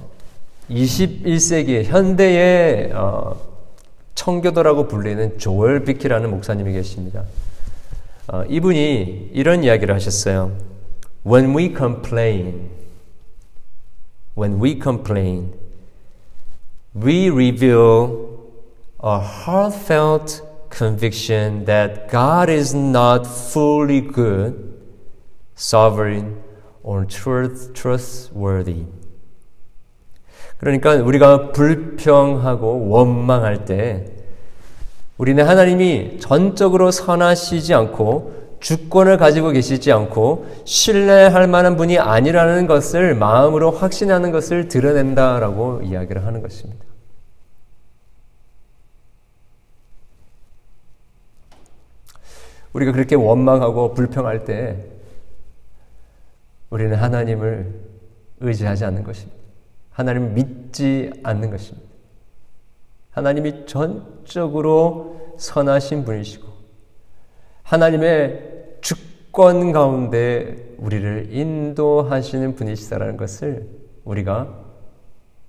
21세기 0.71 1.85
현대의 1.85 2.93
어, 2.93 3.54
청교도라고 4.16 4.88
불리는 4.88 5.38
조엘 5.38 5.86
비키라는 5.86 6.30
목사님이 6.30 6.74
계십니다. 6.74 7.24
어, 8.28 8.44
이분이 8.48 9.32
이런 9.34 9.64
이야기를 9.64 9.96
하셨어요. 9.96 10.52
When 11.26 11.56
we 11.56 11.74
complain, 11.76 12.70
when 14.38 14.62
we 14.62 14.80
complain, 14.82 15.54
we 16.96 17.30
reveal 17.30 18.30
a 19.02 19.20
heartfelt 19.20 20.42
conviction 20.70 21.66
that 21.66 22.10
God 22.12 22.50
is 22.50 22.76
not 22.76 23.26
fully 23.26 24.02
good, 24.02 24.74
sovereign, 25.56 26.42
or 26.84 27.06
truth, 27.06 27.74
trustworthy. 27.74 28.86
그러니까 30.59 30.95
우리가 30.95 31.53
불평하고 31.53 32.89
원망할 32.89 33.65
때 33.65 34.07
우리는 35.19 35.47
하나님이 35.47 36.19
전적으로 36.21 36.91
선하시지 36.91 37.73
않고 37.75 38.59
주권을 38.61 39.19
가지고 39.19 39.51
계시지 39.51 39.93
않고 39.93 40.47
신뢰할 40.65 41.47
만한 41.49 41.77
분이 41.77 41.99
아니라는 41.99 42.67
것을 42.67 43.15
마음으로 43.15 43.71
확신하는 43.71 44.33
것을 44.33 44.69
드러낸다라고 44.69 45.83
이야기를 45.83 46.25
하는 46.25 46.41
것입니다. 46.41 46.85
우리가 52.73 52.93
그렇게 52.93 53.15
원망하고 53.15 53.95
불평할 53.95 54.45
때 54.45 54.85
우리는 56.71 56.97
하나님을 56.97 57.73
의지하지 58.41 58.85
않는 58.87 59.05
것입니다. 59.05 59.44
하나님을 59.95 60.31
믿지 60.31 61.11
않는 61.23 61.51
것입니다. 61.51 61.89
하나님이 63.11 63.67
전적으로 63.67 65.35
선하신 65.39 66.05
분이시고 66.05 66.49
하나님의 67.63 68.77
주권 68.81 69.73
가운데 69.73 70.75
우리를 70.79 71.33
인도하시는 71.33 72.57
분이시다라는 72.57 73.17
것을 73.17 73.69
우리가 74.05 74.65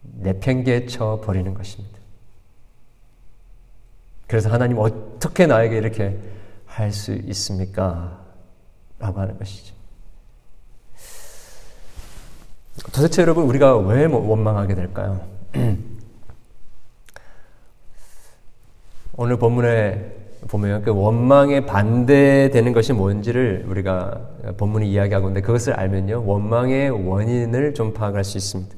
내팽개쳐 0.01 1.21
버리는 1.23 1.53
것입니다. 1.53 1.99
그래서 4.27 4.49
하나님 4.49 4.77
어떻게 4.79 5.45
나에게 5.47 5.77
이렇게 5.77 6.17
할 6.65 6.91
수 6.91 7.13
있습니까? 7.13 8.25
라고 8.99 9.19
하는 9.19 9.38
것이죠. 9.38 9.74
도대체 12.93 13.21
여러분 13.21 13.45
우리가 13.45 13.77
왜 13.77 14.05
원망하게 14.05 14.75
될까요? 14.75 15.21
오늘 19.17 19.38
본문에 19.38 20.13
보면 20.49 20.83
그 20.83 20.93
원망에 20.93 21.65
반대되는 21.65 22.73
것이 22.73 22.93
뭔지를 22.93 23.65
우리가 23.67 24.29
본문이 24.57 24.91
이야기하고 24.91 25.29
있는데 25.29 25.45
그것을 25.45 25.73
알면요 25.73 26.23
원망의 26.25 27.07
원인을 27.07 27.73
좀 27.73 27.93
파악할 27.93 28.23
수 28.23 28.38
있습니다. 28.38 28.75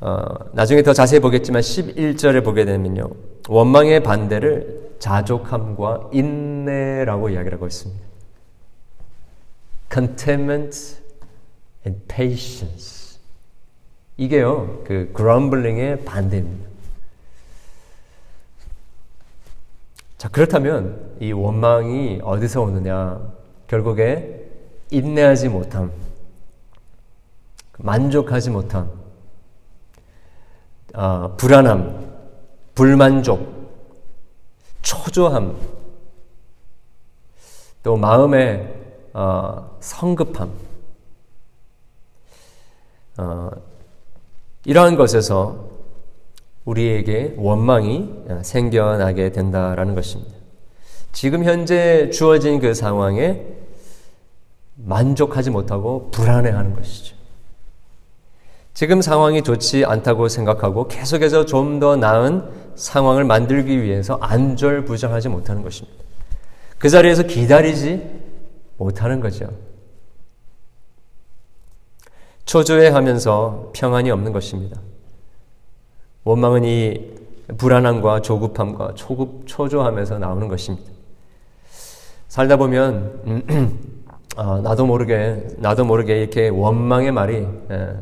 어, 0.00 0.24
나중에 0.52 0.82
더 0.82 0.92
자세히 0.92 1.20
보겠지만 1.20 1.62
11절에 1.62 2.42
보게 2.42 2.64
되면요 2.64 3.10
원망의 3.48 4.02
반대를 4.02 4.94
자족함과 4.98 6.08
인내라고 6.12 7.28
이야기를 7.28 7.56
하고 7.56 7.66
있습니다. 7.66 8.02
contentment 9.92 11.03
and 11.86 12.00
patience 12.08 13.18
이게요 14.16 14.82
그 14.84 15.12
grumbling의 15.16 16.04
반대입니다. 16.04 16.74
자, 20.24 20.28
그렇다면 20.30 21.16
이 21.20 21.32
원망이 21.32 22.20
어디서 22.22 22.62
오느냐? 22.62 23.20
결국에 23.66 24.48
인내하지 24.90 25.50
못함, 25.50 25.92
만족하지 27.76 28.48
못함, 28.48 28.90
어, 30.94 31.34
불안함, 31.36 32.10
불만족, 32.74 33.68
초조함, 34.80 35.58
또 37.82 37.98
마음의 37.98 38.74
어, 39.12 39.76
성급함, 39.80 40.50
어, 43.18 43.50
이러한 44.64 44.96
것에서 44.96 45.68
우리에게 46.64 47.34
원망이 47.36 48.10
생겨나게 48.42 49.32
된다라는 49.32 49.94
것입니다. 49.94 50.32
지금 51.12 51.44
현재 51.44 52.10
주어진 52.10 52.58
그 52.58 52.74
상황에 52.74 53.42
만족하지 54.76 55.50
못하고 55.50 56.10
불안해하는 56.10 56.74
것이죠. 56.74 57.14
지금 58.72 59.00
상황이 59.00 59.42
좋지 59.42 59.84
않다고 59.84 60.28
생각하고 60.28 60.88
계속해서 60.88 61.46
좀 61.46 61.78
더 61.78 61.94
나은 61.96 62.64
상황을 62.74 63.24
만들기 63.24 63.82
위해서 63.82 64.18
안절부절하지 64.20 65.28
못하는 65.28 65.62
것입니다. 65.62 65.96
그 66.78 66.88
자리에서 66.88 67.22
기다리지 67.22 68.02
못하는 68.76 69.20
거죠. 69.20 69.48
초조해하면서 72.44 73.70
평안이 73.74 74.10
없는 74.10 74.32
것입니다. 74.32 74.80
원망은 76.24 76.64
이 76.64 77.14
불안함과 77.58 78.22
조급함과 78.22 78.94
초급, 78.94 79.46
초조함에서 79.46 80.18
나오는 80.18 80.48
것입니다. 80.48 80.90
살다 82.28 82.56
보면 82.56 83.20
음, 83.26 83.98
아, 84.36 84.60
나도 84.62 84.86
모르게 84.86 85.46
나도 85.58 85.84
모르게 85.84 86.20
이렇게 86.22 86.48
원망의 86.48 87.12
말이 87.12 87.46
예, 87.70 87.94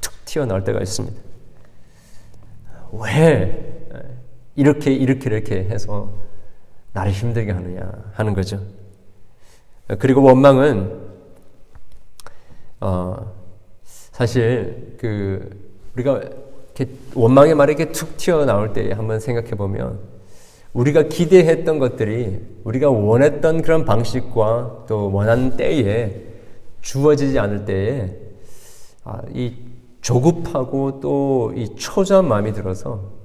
툭 0.00 0.24
튀어나올 0.24 0.64
때가 0.64 0.80
있습니다. 0.80 1.20
왜 2.92 3.90
이렇게 4.56 4.92
이렇게 4.92 5.26
이렇게 5.26 5.56
해서 5.64 6.10
나를 6.92 7.12
힘들게 7.12 7.52
하느냐 7.52 7.90
하는 8.14 8.32
거죠. 8.34 8.60
그리고 9.98 10.22
원망은 10.22 11.08
어, 12.80 13.37
사실 14.18 14.96
그 14.98 15.48
우리가 15.94 16.20
원망의 17.14 17.54
말이 17.54 17.74
이렇게 17.74 17.92
툭 17.92 18.16
튀어나올 18.16 18.72
때 18.72 18.90
한번 18.90 19.20
생각해 19.20 19.50
보면 19.50 20.00
우리가 20.72 21.04
기대했던 21.04 21.78
것들이 21.78 22.40
우리가 22.64 22.90
원했던 22.90 23.62
그런 23.62 23.84
방식과 23.84 24.86
또 24.88 25.12
원하는 25.12 25.56
때에 25.56 26.20
주어지지 26.80 27.38
않을 27.38 27.64
때에 27.64 28.16
아, 29.04 29.22
이 29.32 29.54
조급하고 30.00 30.98
또 30.98 31.52
이 31.54 31.76
초조한 31.76 32.26
마음이 32.26 32.52
들어서 32.52 33.17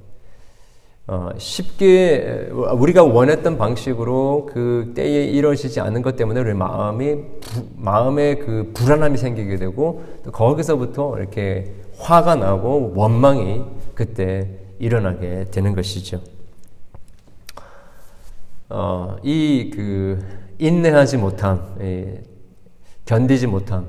어, 1.08 1.30
쉽게 1.38 2.50
우리가 2.52 3.04
원했던 3.04 3.58
방식으로 3.58 4.50
그 4.52 4.94
때에 4.96 5.26
이루어지지 5.26 5.82
않은 5.82 6.02
것 6.02 6.16
때문에 6.16 6.40
우리 6.40 6.54
마음이 6.54 7.16
부, 7.42 7.68
마음에 7.76 8.36
그 8.36 8.72
불안함이 8.74 9.18
생기게 9.18 9.58
되고 9.58 10.04
또 10.24 10.32
거기서부터 10.32 11.18
이렇게 11.20 11.74
화가 11.98 12.36
나고 12.36 12.94
원망이 12.96 13.64
그때 13.94 14.50
일어나게 14.80 15.46
되는 15.52 15.76
것이죠. 15.76 16.22
어, 18.70 19.18
이 19.24 19.72
그 19.74 20.44
인내하지 20.60 21.18
못함, 21.18 21.76
예, 21.82 22.22
견디지 23.06 23.48
못함. 23.48 23.88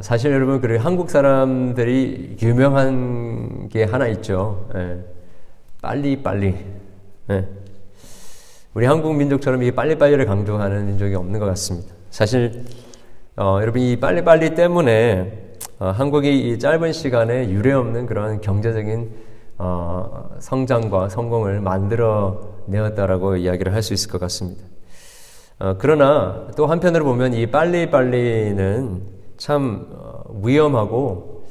사실 0.00 0.30
여러분 0.30 0.60
그 0.60 0.76
한국 0.76 1.10
사람들이 1.10 2.36
유명한 2.40 3.68
게 3.68 3.82
하나 3.82 4.06
있죠. 4.06 4.68
예, 4.76 5.02
빨리 5.82 6.22
빨리. 6.22 6.54
예. 7.30 7.46
우리 8.74 8.86
한국 8.86 9.14
민족처럼 9.16 9.62
이 9.62 9.70
빨리빨리를 9.72 10.24
강조하는 10.26 10.86
민족이 10.86 11.14
없는 11.14 11.40
것 11.40 11.46
같습니다. 11.46 11.92
사실 12.10 12.64
어, 13.36 13.58
여러분 13.60 13.80
이 13.80 13.98
빨리빨리 13.98 14.54
때문에 14.54 15.54
어, 15.78 15.86
한국이 15.86 16.50
이 16.50 16.58
짧은 16.58 16.92
시간에 16.92 17.48
유례없는 17.50 18.06
그런 18.06 18.40
경제적인 18.40 19.10
어, 19.58 20.30
성장과 20.38 21.08
성공을 21.08 21.60
만들어 21.60 22.40
내었다라고 22.66 23.36
이야기를 23.36 23.74
할 23.74 23.82
수 23.82 23.94
있을 23.94 24.10
것 24.10 24.20
같습니다. 24.20 24.62
어, 25.58 25.76
그러나 25.78 26.48
또 26.56 26.66
한편으로 26.66 27.04
보면 27.04 27.34
이 27.34 27.46
빨리빨리는 27.46 29.02
참 29.38 29.86
어, 29.92 30.22
위험하고 30.42 31.44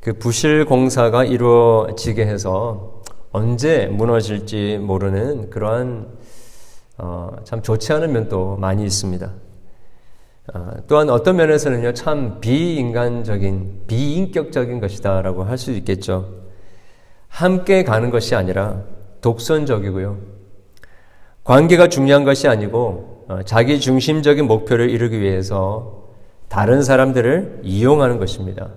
그 0.00 0.12
부실 0.14 0.64
공사가 0.66 1.24
이루어지게 1.24 2.26
해서 2.26 2.89
언제 3.32 3.86
무너질지 3.86 4.78
모르는 4.80 5.50
그러한 5.50 6.08
어, 6.98 7.30
참 7.44 7.62
좋지 7.62 7.92
않은 7.92 8.12
면도 8.12 8.56
많이 8.56 8.84
있습니다. 8.84 9.32
어, 10.52 10.70
또한 10.88 11.08
어떤 11.10 11.36
면에서는요, 11.36 11.94
참 11.94 12.40
비인간적인, 12.40 13.84
비인격적인 13.86 14.80
것이다라고 14.80 15.44
할 15.44 15.56
수 15.56 15.70
있겠죠. 15.72 16.40
함께 17.28 17.84
가는 17.84 18.10
것이 18.10 18.34
아니라 18.34 18.82
독선적이고요. 19.20 20.18
관계가 21.44 21.88
중요한 21.88 22.24
것이 22.24 22.48
아니고 22.48 23.26
어, 23.28 23.38
자기 23.44 23.78
중심적인 23.78 24.46
목표를 24.46 24.90
이루기 24.90 25.20
위해서 25.20 26.08
다른 26.48 26.82
사람들을 26.82 27.60
이용하는 27.62 28.18
것입니다. 28.18 28.70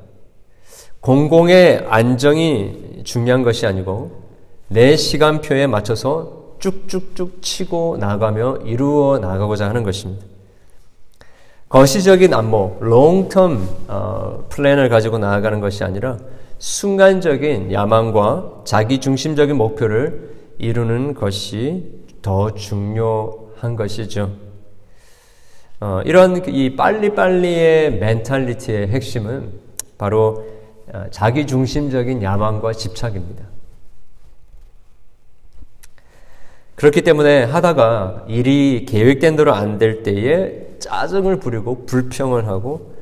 공공의 1.00 1.88
안정이 1.90 3.02
중요한 3.04 3.42
것이 3.42 3.66
아니고 3.66 4.23
내 4.68 4.96
시간표에 4.96 5.68
맞춰서 5.68 6.56
쭉쭉쭉 6.60 7.42
치고 7.42 7.98
나가며 8.00 8.60
이루어 8.66 9.20
나가고자 9.20 9.68
하는 9.68 9.84
것입니다. 9.84 10.26
거시적인 11.68 12.34
안목, 12.34 12.82
롱텀 12.82 13.60
어, 13.88 14.46
플랜을 14.50 14.90
가지고 14.90 15.18
나아가는 15.18 15.60
것이 15.60 15.84
아니라 15.84 16.18
순간적인 16.60 17.74
야망과 17.74 18.62
자기 18.64 19.00
중심적인 19.00 19.58
목표를 19.58 20.36
이루는 20.60 21.16
것이 21.16 22.04
더 22.22 22.54
중요한 22.54 23.76
것이죠. 23.76 24.32
어, 25.82 26.02
이런 26.06 26.48
이 26.48 26.76
빨리빨리의 26.76 27.98
멘탈리티의 28.00 28.88
핵심은 28.88 29.52
바로 29.98 30.46
어, 30.94 31.06
자기 31.12 31.46
중심적인 31.46 32.24
야망과 32.24 32.74
집착입니다. 32.74 33.53
그렇기 36.84 37.02
때문에 37.02 37.46
하다가 37.46 38.26
일이 38.28 38.86
계획된 38.86 39.38
대로 39.38 39.54
안 39.54 39.78
될 39.78 40.04
때에 40.04 40.68
짜증을 40.80 41.38
부리고 41.40 41.86
불평을 41.86 42.46
하고 42.48 42.94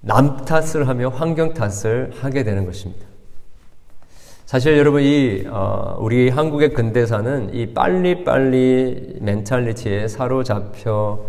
남 0.00 0.44
탓을 0.44 0.88
하며 0.88 1.08
환경 1.08 1.54
탓을 1.54 2.10
하게 2.20 2.42
되는 2.42 2.66
것입니다. 2.66 3.06
사실 4.46 4.76
여러분 4.76 5.02
이 5.02 5.44
어, 5.46 5.96
우리 6.00 6.28
한국의 6.28 6.74
근대사는 6.74 7.54
이 7.54 7.72
빨리빨리 7.72 9.18
멘탈리티에 9.20 10.08
사로잡혀 10.08 11.24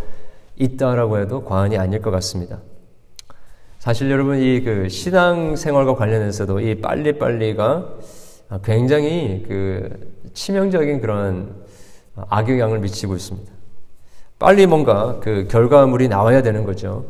있다라고 0.57 1.19
해도 1.19 1.43
과언이 1.43 1.77
아닐 1.77 2.01
것 2.01 2.09
같습니다. 2.09 2.61
사실 3.77 4.09
여러분 4.09 4.39
이 4.39 4.63
그 4.63 4.89
신앙 4.89 5.55
생활과 5.55 5.93
관련해서도 5.93 6.61
이 6.61 6.81
빨리빨리가 6.81 7.89
굉장히 8.63 9.45
그 9.47 10.12
치명적인 10.33 11.01
그런 11.01 11.55
악영향을 12.29 12.79
미치고 12.79 13.15
있습니다. 13.15 13.51
빨리 14.39 14.65
뭔가 14.65 15.19
그 15.19 15.47
결과물이 15.49 16.07
나와야 16.09 16.41
되는 16.41 16.63
거죠. 16.63 17.05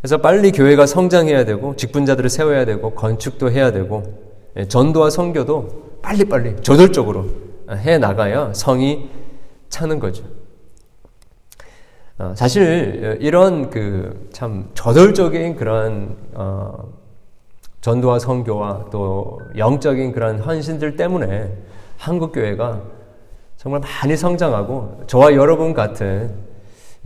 그래서 0.00 0.18
빨리 0.18 0.52
교회가 0.52 0.86
성장해야 0.86 1.44
되고 1.44 1.74
직분자들을 1.76 2.30
세워야 2.30 2.64
되고 2.64 2.90
건축도 2.94 3.50
해야 3.50 3.72
되고 3.72 4.02
예, 4.56 4.66
전도와 4.66 5.10
선교도 5.10 5.98
빨리빨리 6.02 6.62
저돌적으로 6.62 7.26
해 7.70 7.98
나가야 7.98 8.52
성이 8.54 9.10
차는 9.68 9.98
거죠. 9.98 10.24
어, 12.18 12.32
사실 12.36 13.18
이런 13.20 13.70
그 13.70 14.28
참 14.38 14.70
저돌적인 14.74 15.56
그런 15.56 16.16
어, 16.34 16.92
전도와 17.80 18.20
선교와 18.20 18.86
또 18.92 19.40
영적인 19.56 20.12
그런 20.12 20.38
헌신들 20.38 20.96
때문에 20.96 21.56
한국 21.98 22.32
교회가 22.32 22.80
정말 23.56 23.80
많이 23.80 24.16
성장하고 24.16 25.02
저와 25.08 25.34
여러분 25.34 25.74
같은 25.74 26.32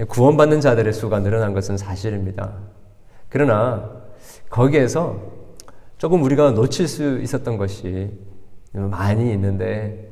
구원받는 0.07 0.61
자들의 0.61 0.93
수가 0.93 1.21
늘어난 1.21 1.55
것은 1.55 1.79
사실입니다. 1.79 2.53
그러나 3.31 3.91
거기에서 4.51 5.19
조금 5.97 6.23
우리가 6.23 6.51
놓칠 6.51 6.87
수 6.87 7.19
있었던 7.21 7.57
것이 7.57 8.11
많이 8.73 9.33
있는데 9.33 10.11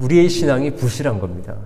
우리의 0.00 0.28
신앙이 0.28 0.76
부실한 0.76 1.18
겁니다. 1.18 1.56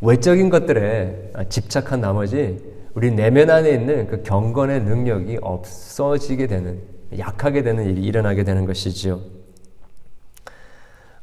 외적인 0.00 0.50
것들에 0.50 1.32
집착한 1.48 2.00
나머지 2.00 2.62
우리 2.94 3.10
내면 3.10 3.50
안에 3.50 3.70
있는 3.70 4.06
그 4.06 4.22
경건의 4.22 4.82
능력이 4.82 5.38
없어지게 5.40 6.46
되는, 6.46 6.80
약하게 7.18 7.62
되는 7.62 7.84
일이 7.84 8.02
일어나게 8.02 8.44
되는 8.44 8.66
것이지요. 8.66 9.41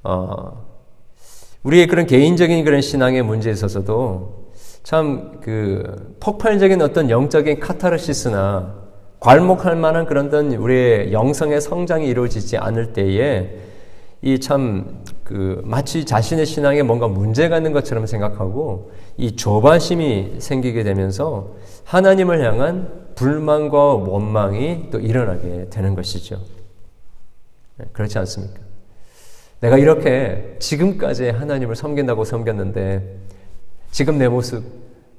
어, 0.03 0.65
우리의 1.63 1.87
그런 1.87 2.05
개인적인 2.05 2.63
그런 2.63 2.81
신앙의 2.81 3.21
문제에 3.23 3.51
있어서도 3.53 4.49
참 4.83 5.39
그 5.41 6.15
폭발적인 6.19 6.81
어떤 6.81 7.09
영적인 7.09 7.59
카타르시스나 7.59 8.75
괄목할 9.19 9.75
만한 9.75 10.05
그런 10.05 10.27
어떤 10.27 10.53
우리의 10.53 11.11
영성의 11.11 11.59
성장이 11.61 12.07
이루어지지 12.07 12.57
않을 12.57 12.93
때에 12.93 13.57
이 14.21 14.39
참 14.39 15.03
그 15.23 15.61
마치 15.63 16.05
자신의 16.05 16.47
신앙에 16.47 16.81
뭔가 16.81 17.07
문제가 17.07 17.57
있는 17.57 17.71
것처럼 17.71 18.07
생각하고 18.07 18.91
이 19.15 19.35
조바심이 19.35 20.37
생기게 20.39 20.83
되면서 20.83 21.51
하나님을 21.83 22.43
향한 22.43 23.11
불만과 23.13 23.77
원망이 23.93 24.89
또 24.89 24.97
일어나게 24.99 25.67
되는 25.69 25.93
것이죠. 25.93 26.39
네, 27.77 27.85
그렇지 27.93 28.17
않습니까? 28.17 28.59
내가 29.61 29.77
이렇게 29.77 30.55
지금까지 30.59 31.29
하나님을 31.29 31.75
섬긴다고 31.75 32.23
섬겼는데 32.23 33.17
지금 33.91 34.17
내 34.17 34.27
모습 34.27 34.63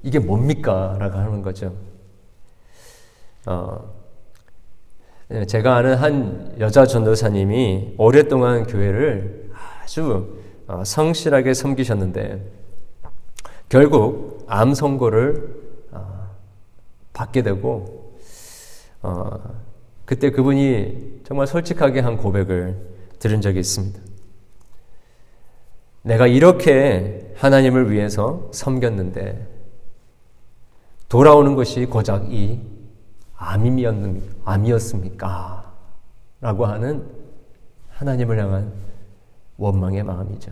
이게 0.03 0.17
뭡니까? 0.17 0.95
라고 0.99 1.17
하는 1.19 1.41
거죠. 1.41 1.73
어, 3.45 3.93
예, 5.31 5.45
제가 5.45 5.75
아는 5.77 5.95
한 5.95 6.55
여자 6.59 6.85
전도사님이 6.85 7.95
오랫동안 7.97 8.65
교회를 8.65 9.51
아주 9.81 10.37
어, 10.67 10.83
성실하게 10.83 11.53
섬기셨는데 11.53 12.41
결국 13.69 14.43
암 14.47 14.73
선고를 14.73 15.61
어, 15.91 16.29
받게 17.13 17.43
되고 17.43 18.17
어, 19.03 19.39
그때 20.05 20.31
그분이 20.31 21.21
정말 21.25 21.47
솔직하게 21.47 22.01
한 22.01 22.17
고백을 22.17 22.77
들은 23.19 23.39
적이 23.39 23.59
있습니다. 23.59 24.10
내가 26.03 26.27
이렇게 26.27 27.33
하나님을 27.35 27.91
위해서 27.91 28.49
섬겼는데 28.53 29.47
돌아오는 31.09 31.55
것이 31.55 31.85
고작 31.85 32.31
이 32.31 32.59
암이었습니까? 34.45 35.73
라고 36.39 36.65
하는 36.65 37.05
하나님을 37.89 38.39
향한 38.39 38.71
원망의 39.57 40.03
마음이죠. 40.03 40.51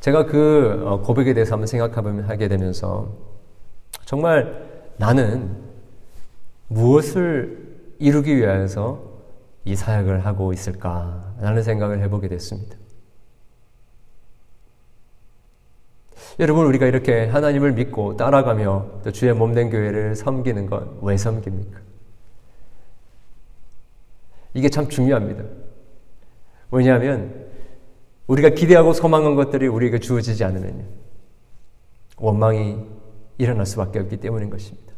제가 0.00 0.26
그 0.26 0.82
어, 0.86 1.00
고백에 1.00 1.34
대해서 1.34 1.54
한번 1.54 1.66
생각하게 1.66 2.48
되면서 2.48 3.08
정말 4.04 4.66
나는 4.98 5.56
무엇을 6.68 7.94
이루기 7.98 8.36
위해서 8.36 9.02
이 9.64 9.74
사역을 9.74 10.24
하고 10.24 10.52
있을까라는 10.52 11.62
생각을 11.62 12.02
해보게 12.02 12.28
됐습니다. 12.28 12.76
여러분 16.38 16.66
우리가 16.66 16.86
이렇게 16.86 17.26
하나님을 17.26 17.72
믿고 17.72 18.16
따라가며 18.16 19.00
또 19.04 19.12
주의 19.12 19.32
몸된 19.32 19.70
교회를 19.70 20.16
섬기는 20.16 20.66
건 20.66 20.98
왜 21.02 21.16
섬깁니까? 21.16 21.80
이게 24.54 24.68
참 24.68 24.88
중요합니다. 24.88 25.44
왜냐하면 26.70 27.46
우리가 28.26 28.50
기대하고 28.50 28.92
소망한 28.92 29.34
것들이 29.36 29.66
우리에게 29.66 29.98
주어지지 29.98 30.44
않으면요. 30.44 30.84
원망이 32.16 32.78
일어날 33.38 33.66
수밖에 33.66 33.98
없기 34.00 34.16
때문인 34.16 34.48
것입니다. 34.50 34.92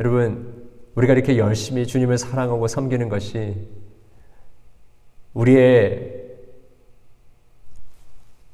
여러분, 0.00 0.70
우리가 0.94 1.12
이렇게 1.12 1.38
열심히 1.38 1.86
주님을 1.86 2.18
사랑하고 2.18 2.66
섬기는 2.66 3.08
것이 3.08 3.68
우리의 5.34 6.24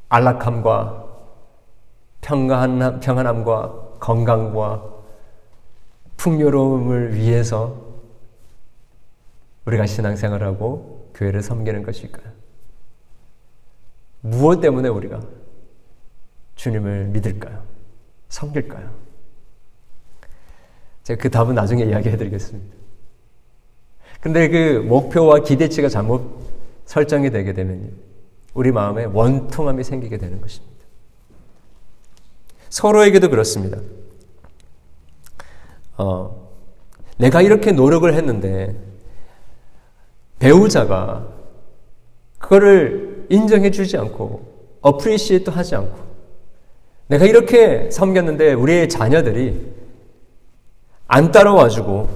안락함과 0.09 1.10
평안함, 2.21 3.01
평안함과 3.01 3.97
건강과 4.01 4.85
풍요로움을 6.17 7.15
위해서 7.15 7.91
우리가 9.65 9.87
신앙생활하고 9.87 11.11
교회를 11.15 11.43
섬기는 11.43 11.83
것일까요? 11.83 12.31
무엇 14.21 14.61
때문에 14.61 14.89
우리가 14.89 15.21
주님을 16.57 17.07
믿을까요? 17.07 17.63
섬길까요? 18.29 18.91
제가 21.05 21.23
그 21.23 21.31
답은 21.31 21.55
나중에 21.55 21.85
이야기해 21.85 22.17
드리겠습니다. 22.17 22.77
근데 24.21 24.49
그 24.49 24.85
목표와 24.87 25.41
기대치가 25.41 25.89
잘못 25.89 26.39
설정이 26.85 27.31
되게 27.31 27.55
되면 27.55 27.93
우리 28.53 28.73
마음에 28.73 29.05
원통함이 29.05 29.83
생기게 29.85 30.19
되는 30.19 30.41
것입니다. 30.41 30.70
서로에게도 32.71 33.29
그렇습니다. 33.29 33.79
어, 35.99 36.49
내가 37.19 37.43
이렇게 37.43 37.73
노력을 37.73 38.13
했는데 38.13 38.75
배우자가 40.39 41.29
그거를 42.39 43.27
인정해 43.29 43.71
주지 43.71 43.99
않고 43.99 44.79
appreciate 44.81 45.51
하지 45.51 45.75
않고 45.75 45.99
내가 47.09 47.27
이렇게 47.27 47.91
섬겼는데 47.91 48.55
우리의 48.55 48.89
자녀들이 48.89 49.75
안 51.07 51.33
따라와 51.33 51.69
주고 51.69 52.09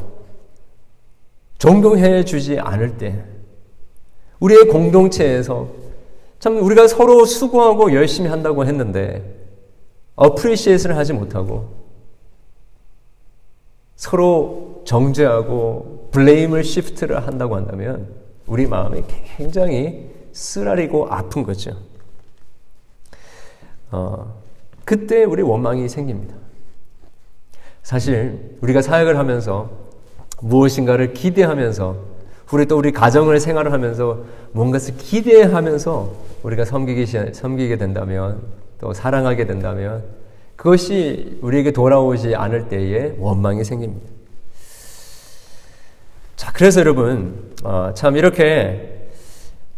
존경해 1.59 2.25
주지 2.25 2.59
않을 2.59 2.97
때 2.97 3.25
우리의 4.41 4.69
공동체에서 4.69 5.69
참 6.39 6.63
우리가 6.63 6.89
서로 6.89 7.25
수고하고 7.25 7.93
열심히 7.93 8.29
한다고 8.31 8.65
했는데 8.65 9.44
appreciate를 10.17 10.97
하지 10.97 11.13
못하고 11.13 11.85
서로 13.97 14.83
정죄하고 14.85 16.09
blame을 16.13 16.65
shift를 16.65 17.27
한다고 17.27 17.57
한다면 17.57 18.09
우리 18.47 18.67
마음이 18.67 19.03
굉장히 19.37 20.11
쓰라리고 20.33 21.07
아픈 21.09 21.43
거죠. 21.43 21.77
어, 23.91 24.35
그때 24.85 25.25
우리 25.25 25.43
원망이 25.43 25.89
생깁니다. 25.89 26.35
사실 27.83 28.57
우리가 28.61 28.83
사역을 28.83 29.19
하면서 29.19 29.71
무엇인가를 30.41 31.15
기대하면서 31.15 32.15
우리 32.53 32.67
또 32.67 32.77
우리 32.77 32.93
가정을 32.93 33.41
생활을 33.41 33.73
하면서 33.73 34.25
뭔가를 34.53 34.97
기대하면서 34.97 36.13
우리가 36.43 36.65
섬기기, 36.65 37.07
섬기게 37.33 37.79
된다면 37.79 38.43
또 38.81 38.93
사랑하게 38.93 39.47
된다면 39.47 40.05
그것이 40.57 41.39
우리에게 41.43 41.73
돌아오지 41.73 42.35
않을 42.35 42.69
때에 42.69 43.15
원망이 43.19 43.65
생깁니다. 43.65 44.07
자, 46.37 46.53
그래서 46.53 46.81
여러분, 46.81 47.53
어, 47.65 47.93
참 47.95 48.17
이렇게 48.17 49.09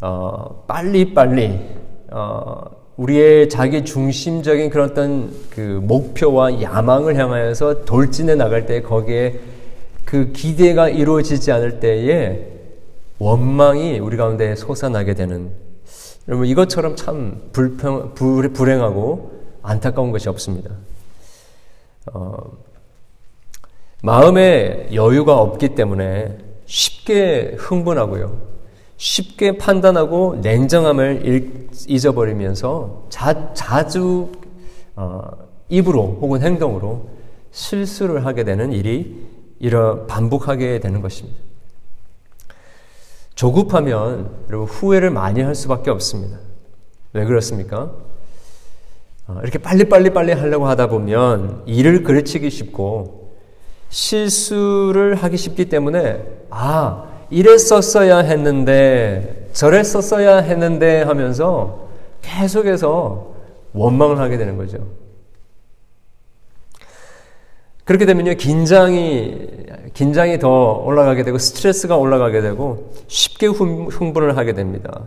어, 0.00 0.64
빨리 0.66 1.14
빨리 1.14 1.58
어, 2.10 2.62
우리의 2.96 3.48
자기 3.48 3.84
중심적인 3.84 4.70
그런 4.70 4.90
어떤 4.90 5.32
그 5.50 5.80
목표와 5.82 6.62
야망을 6.62 7.16
향하여서 7.16 7.84
돌진해 7.84 8.34
나갈 8.34 8.66
때 8.66 8.80
거기에 8.82 9.38
그 10.04 10.32
기대가 10.32 10.88
이루어지지 10.88 11.52
않을 11.52 11.80
때에 11.80 12.46
원망이 13.18 13.98
우리 13.98 14.16
가운데 14.16 14.54
솟아나게 14.54 15.14
되는 15.14 15.50
여러분 16.28 16.46
이것처럼 16.46 16.96
참 16.96 17.40
불평 17.52 18.14
불, 18.14 18.52
불행하고 18.52 19.32
안타까운 19.62 20.10
것이 20.10 20.28
없습니다. 20.28 20.70
어, 22.12 22.36
마음에 24.02 24.88
여유가 24.92 25.40
없기 25.40 25.74
때문에 25.74 26.38
쉽게 26.66 27.56
흥분하고요. 27.58 28.56
쉽게 28.96 29.58
판단하고 29.58 30.36
냉정함을 30.42 31.70
잊어버리면서 31.86 33.06
자, 33.08 33.52
자주 33.54 34.32
어, 34.96 35.20
입으로 35.68 36.18
혹은 36.20 36.42
행동으로 36.42 37.08
실수를 37.50 38.24
하게 38.24 38.44
되는 38.44 38.72
일이 38.72 39.26
이런 39.58 40.06
반복하게 40.06 40.80
되는 40.80 41.00
것입니다. 41.02 41.45
조급하면 43.36 44.30
여러분 44.48 44.66
후회를 44.66 45.10
많이 45.10 45.42
할 45.42 45.54
수밖에 45.54 45.90
없습니다. 45.90 46.38
왜 47.12 47.24
그렇습니까? 47.24 47.92
어, 49.28 49.40
이렇게 49.42 49.58
빨리빨리 49.58 50.10
빨리 50.10 50.32
하려고 50.32 50.66
하다 50.66 50.88
보면 50.88 51.62
일을 51.66 52.02
그르치기 52.02 52.50
쉽고 52.50 53.34
실수를 53.90 55.14
하기 55.16 55.36
쉽기 55.36 55.68
때문에 55.68 56.24
아 56.50 57.04
이랬었어야 57.30 58.18
했는데 58.18 59.50
저랬었어야 59.52 60.38
했는데 60.38 61.02
하면서 61.02 61.88
계속해서 62.22 63.34
원망을 63.74 64.18
하게 64.18 64.38
되는 64.38 64.56
거죠. 64.56 64.78
그렇게 67.84 68.04
되면요, 68.04 68.34
긴장이, 68.34 69.48
긴장이 69.96 70.38
더 70.38 70.74
올라가게 70.84 71.22
되고, 71.22 71.38
스트레스가 71.38 71.96
올라가게 71.96 72.42
되고, 72.42 72.92
쉽게 73.08 73.46
흥분을 73.46 74.36
하게 74.36 74.52
됩니다. 74.52 75.04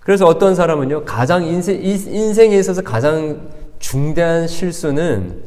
그래서 0.00 0.26
어떤 0.26 0.54
사람은요, 0.54 1.04
가장 1.04 1.44
인생, 1.44 1.78
인생에 1.84 2.56
있어서 2.56 2.80
가장 2.80 3.50
중대한 3.80 4.48
실수는 4.48 5.42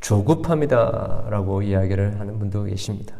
조급함이다라고 0.00 1.62
이야기를 1.62 2.20
하는 2.20 2.38
분도 2.38 2.64
계십니다. 2.64 3.14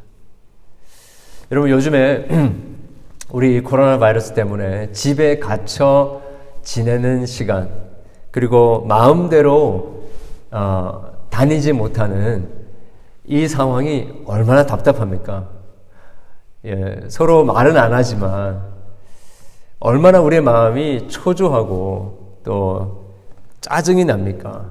여러분, 1.51 1.71
요즘에 1.71 2.29
우리 3.33 3.63
코로나 3.63 3.99
바이러스 3.99 4.35
때문에 4.35 4.93
집에 4.93 5.39
갇혀 5.39 6.21
지내는 6.63 7.25
시간, 7.25 7.71
그리고 8.31 8.85
마음대로, 8.87 10.03
어, 10.51 11.11
다니지 11.31 11.73
못하는 11.73 12.58
이 13.29 13.47
상황이 13.47 14.09
얼마나 14.25 14.65
답답합니까? 14.65 15.51
예, 16.65 17.01
서로 17.09 17.45
말은 17.45 17.77
안 17.77 17.93
하지만 17.93 18.63
얼마나 19.79 20.21
우리의 20.21 20.41
마음이 20.41 21.09
초조하고 21.09 22.41
또 22.43 23.15
짜증이 23.61 24.07
납니까? 24.07 24.65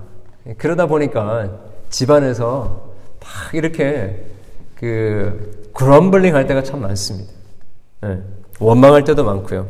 그러다 0.58 0.88
보니까 0.88 1.50
집안에서 1.90 2.94
막 3.20 3.54
이렇게 3.54 4.26
그 4.76 5.70
그럼블링 5.74 6.34
할 6.34 6.48
때가 6.48 6.64
참 6.64 6.82
많습니다. 6.82 7.32
예, 8.06 8.24
원망할 8.60 9.04
때도 9.04 9.24
많고요. 9.24 9.68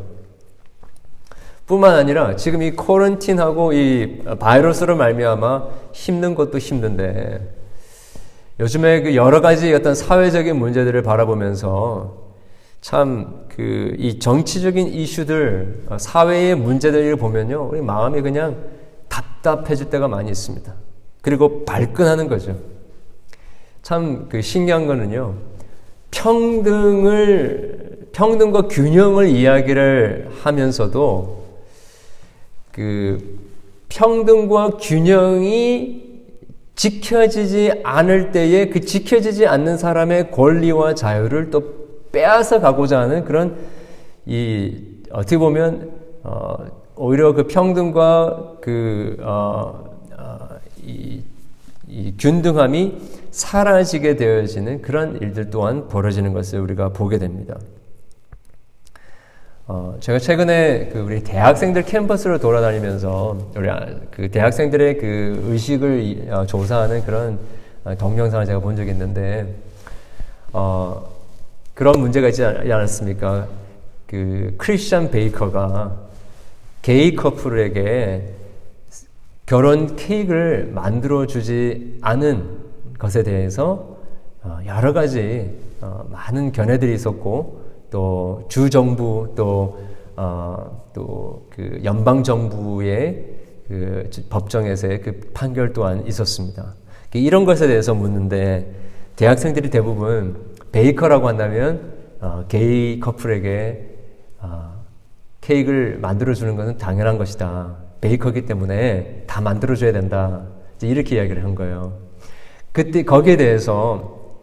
뿐만 1.66 1.94
아니라 1.94 2.36
지금 2.36 2.62
이 2.62 2.70
코런틴하고 2.70 3.74
이 3.74 4.24
바이러스로 4.40 4.96
말미암아 4.96 5.68
힘든 5.92 6.34
것도 6.34 6.56
힘든데 6.56 7.57
요즘에 8.60 9.02
그 9.02 9.14
여러 9.14 9.40
가지 9.40 9.72
어떤 9.72 9.94
사회적인 9.94 10.56
문제들을 10.56 11.02
바라보면서 11.02 12.28
참 12.80 13.46
그 13.48 13.96
이 13.98 14.18
정치적인 14.20 14.86
이슈들 14.88 15.86
사회의 15.98 16.54
문제들을 16.54 17.16
보면요 17.16 17.68
우리 17.72 17.80
마음이 17.80 18.20
그냥 18.22 18.56
답답해질 19.08 19.90
때가 19.90 20.06
많이 20.06 20.30
있습니다. 20.30 20.72
그리고 21.22 21.64
발끈하는 21.64 22.28
거죠. 22.28 22.56
참 23.82 24.28
그 24.28 24.40
신기한 24.42 24.86
거는요 24.86 25.34
평등을 26.12 28.08
평등과 28.12 28.68
균형을 28.68 29.28
이야기를 29.28 30.30
하면서도 30.42 31.44
그 32.72 33.38
평등과 33.88 34.70
균형이 34.80 36.07
지켜지지 36.78 37.80
않을 37.82 38.30
때에 38.30 38.68
그 38.68 38.80
지켜지지 38.80 39.48
않는 39.48 39.78
사람의 39.78 40.30
권리와 40.30 40.94
자유를 40.94 41.50
또 41.50 41.64
빼앗아 42.12 42.60
가고자 42.60 43.00
하는 43.00 43.24
그런 43.24 43.56
이 44.24 44.76
어떻게 45.10 45.38
보면 45.38 45.90
어 46.22 46.56
오히려 46.94 47.32
그 47.32 47.48
평등과 47.48 48.58
그 48.60 49.16
어, 49.20 49.88
이 50.86 52.14
균등함이 52.18 52.98
사라지게 53.30 54.16
되어지는 54.16 54.82
그런 54.82 55.18
일들 55.20 55.50
또한 55.50 55.88
벌어지는 55.88 56.32
것을 56.32 56.60
우리가 56.60 56.90
보게 56.90 57.18
됩니다. 57.18 57.56
어, 59.70 59.94
제가 60.00 60.18
최근에 60.18 60.88
그 60.90 61.00
우리 61.00 61.22
대학생들 61.22 61.84
캠퍼스를 61.84 62.38
돌아다니면서 62.38 63.50
우리 63.54 63.68
아, 63.68 63.86
그 64.10 64.30
대학생들의 64.30 64.96
그 64.96 65.44
의식을 65.44 66.28
어, 66.30 66.46
조사하는 66.46 67.04
그런 67.04 67.38
어, 67.84 67.94
동영상을 67.94 68.46
제가 68.46 68.60
본 68.60 68.76
적이 68.76 68.92
있는데 68.92 69.54
어, 70.54 71.06
그런 71.74 72.00
문제가 72.00 72.28
있지 72.28 72.42
않았습니까? 72.42 73.46
그 74.06 74.54
크리스천 74.56 75.10
베이커가 75.10 75.94
게이 76.80 77.14
커플에게 77.14 78.36
결혼 79.44 79.96
케이크를 79.96 80.70
만들어 80.72 81.26
주지 81.26 81.98
않은 82.00 82.58
것에 82.98 83.22
대해서 83.22 83.98
어, 84.42 84.60
여러 84.64 84.94
가지 84.94 85.58
어, 85.82 86.06
많은 86.10 86.52
견해들이 86.52 86.94
있었고 86.94 87.57
또 87.90 88.44
주정부 88.48 89.32
또 89.34 89.78
어, 90.16 90.88
연방 91.84 92.22
정부의 92.22 93.24
그 93.68 94.10
법정에서의 94.30 95.00
그 95.02 95.30
판결 95.34 95.72
또한 95.72 96.06
있었습니다. 96.06 96.74
이런 97.14 97.44
것에 97.44 97.66
대해서 97.66 97.94
묻는데 97.94 98.74
대학생들이 99.16 99.70
대부분 99.70 100.36
베이커라고 100.72 101.28
한다면 101.28 101.92
어, 102.20 102.44
게이 102.48 103.00
커플에게 103.00 103.96
어, 104.40 104.84
케이크를 105.40 105.98
만들어 105.98 106.34
주는 106.34 106.56
것은 106.56 106.78
당연한 106.78 107.18
것이다. 107.18 107.76
베이커기 108.00 108.46
때문에 108.46 109.24
다 109.26 109.40
만들어 109.40 109.74
줘야 109.74 109.92
된다. 109.92 110.42
이렇게 110.82 111.16
이야기를 111.16 111.44
한 111.44 111.54
거예요. 111.54 111.94
그때 112.72 113.02
거기에 113.02 113.36
대해서 113.36 114.36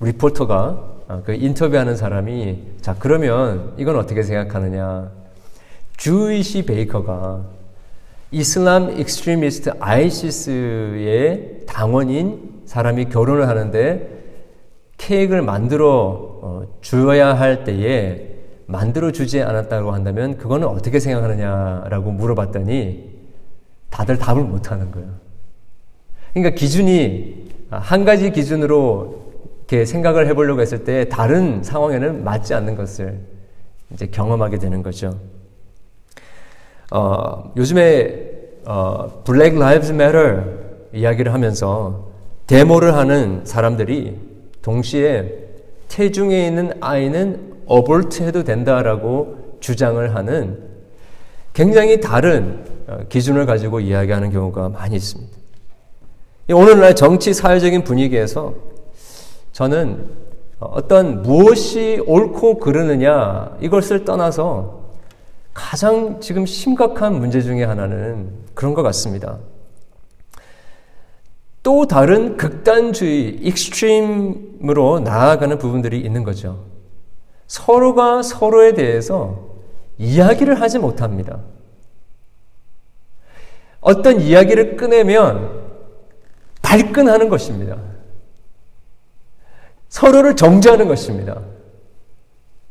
리포터가 0.00 0.56
어, 0.56 0.95
그 1.24 1.34
인터뷰하는 1.34 1.96
사람이 1.96 2.62
자 2.80 2.96
그러면 2.98 3.72
이건 3.76 3.96
어떻게 3.96 4.22
생각하느냐? 4.22 5.10
주이시 5.96 6.66
베이커가 6.66 7.44
이슬람 8.32 8.98
extremist 8.98 9.70
ISIS의 9.78 11.60
당원인 11.66 12.62
사람이 12.66 13.06
결혼을 13.06 13.48
하는데 13.48 14.16
케이크를 14.98 15.42
만들어 15.42 15.86
어, 16.42 16.62
주어야 16.80 17.34
할 17.34 17.64
때에 17.64 18.34
만들어 18.66 19.12
주지 19.12 19.40
않았다고 19.40 19.92
한다면 19.92 20.36
그거는 20.38 20.66
어떻게 20.66 20.98
생각하느냐라고 20.98 22.10
물어봤더니 22.10 23.16
다들 23.90 24.18
답을 24.18 24.42
못 24.42 24.72
하는 24.72 24.90
거예요. 24.90 25.08
그러니까 26.34 26.56
기준이 26.56 27.46
한 27.70 28.04
가지 28.04 28.32
기준으로 28.32 29.25
이렇게 29.66 29.84
생각을 29.84 30.28
해보려고 30.28 30.60
했을 30.60 30.84
때 30.84 31.08
다른 31.08 31.62
상황에는 31.62 32.22
맞지 32.22 32.54
않는 32.54 32.76
것을 32.76 33.18
이제 33.92 34.06
경험하게 34.06 34.58
되는 34.58 34.82
거죠. 34.82 35.18
어, 36.92 37.52
요즘에 37.56 38.30
어, 38.64 39.22
Black 39.24 39.60
Lives 39.60 39.92
Matter 39.92 40.44
이야기를 40.92 41.34
하면서 41.34 42.10
데모를 42.46 42.94
하는 42.94 43.44
사람들이 43.44 44.16
동시에 44.62 45.32
태중에 45.88 46.46
있는 46.46 46.72
아이는 46.80 47.54
어볼트 47.66 48.22
해도 48.22 48.44
된다라고 48.44 49.56
주장을 49.58 50.14
하는 50.14 50.60
굉장히 51.52 52.00
다른 52.00 52.64
어, 52.86 52.98
기준을 53.08 53.46
가지고 53.46 53.80
이야기하는 53.80 54.30
경우가 54.30 54.68
많이 54.68 54.94
있습니다. 54.94 55.36
오늘날 56.52 56.94
정치 56.94 57.34
사회적인 57.34 57.82
분위기에서 57.82 58.54
저는 59.56 60.06
어떤 60.58 61.22
무엇이 61.22 62.02
옳고 62.06 62.58
그르느냐 62.58 63.56
이것을 63.62 64.04
떠나서 64.04 64.82
가장 65.54 66.20
지금 66.20 66.44
심각한 66.44 67.14
문제 67.14 67.40
중의 67.40 67.66
하나는 67.66 68.28
그런 68.52 68.74
것 68.74 68.82
같습니다. 68.82 69.38
또 71.62 71.86
다른 71.86 72.36
극단주의, 72.36 73.30
extreme으로 73.30 75.00
나아가는 75.00 75.56
부분들이 75.56 76.00
있는 76.00 76.22
거죠. 76.22 76.62
서로가 77.46 78.22
서로에 78.22 78.74
대해서 78.74 79.56
이야기를 79.96 80.60
하지 80.60 80.78
못합니다. 80.78 81.38
어떤 83.80 84.20
이야기를 84.20 84.76
꺼내면 84.76 85.62
발끈하는 86.60 87.30
것입니다. 87.30 87.95
서로를 89.88 90.36
정죄하는 90.36 90.88
것입니다. 90.88 91.40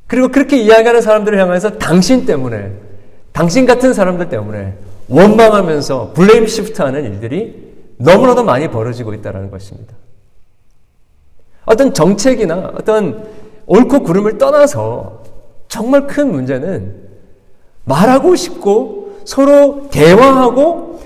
그리고 0.07 0.29
그렇게 0.29 0.57
이야기하는 0.57 1.01
사람들을 1.01 1.39
향해서 1.39 1.77
당신 1.77 2.25
때문에, 2.25 2.71
당신 3.31 3.65
같은 3.65 3.93
사람들 3.93 4.29
때문에 4.29 4.73
원망하면서 5.09 6.13
블레임 6.13 6.47
시프트하는 6.47 7.03
일들이 7.03 7.73
너무나도 7.97 8.43
많이 8.43 8.69
벌어지고 8.69 9.13
있다는 9.13 9.51
것입니다. 9.51 9.93
어떤 11.65 11.93
정책이나 11.93 12.73
어떤 12.77 13.27
옳고 13.65 14.03
그름을 14.03 14.37
떠나서 14.37 15.23
정말 15.67 16.05
큰 16.07 16.31
문제는 16.31 16.95
말하고 17.85 18.35
싶고 18.35 19.19
서로 19.25 19.89
대화하고 19.89 20.99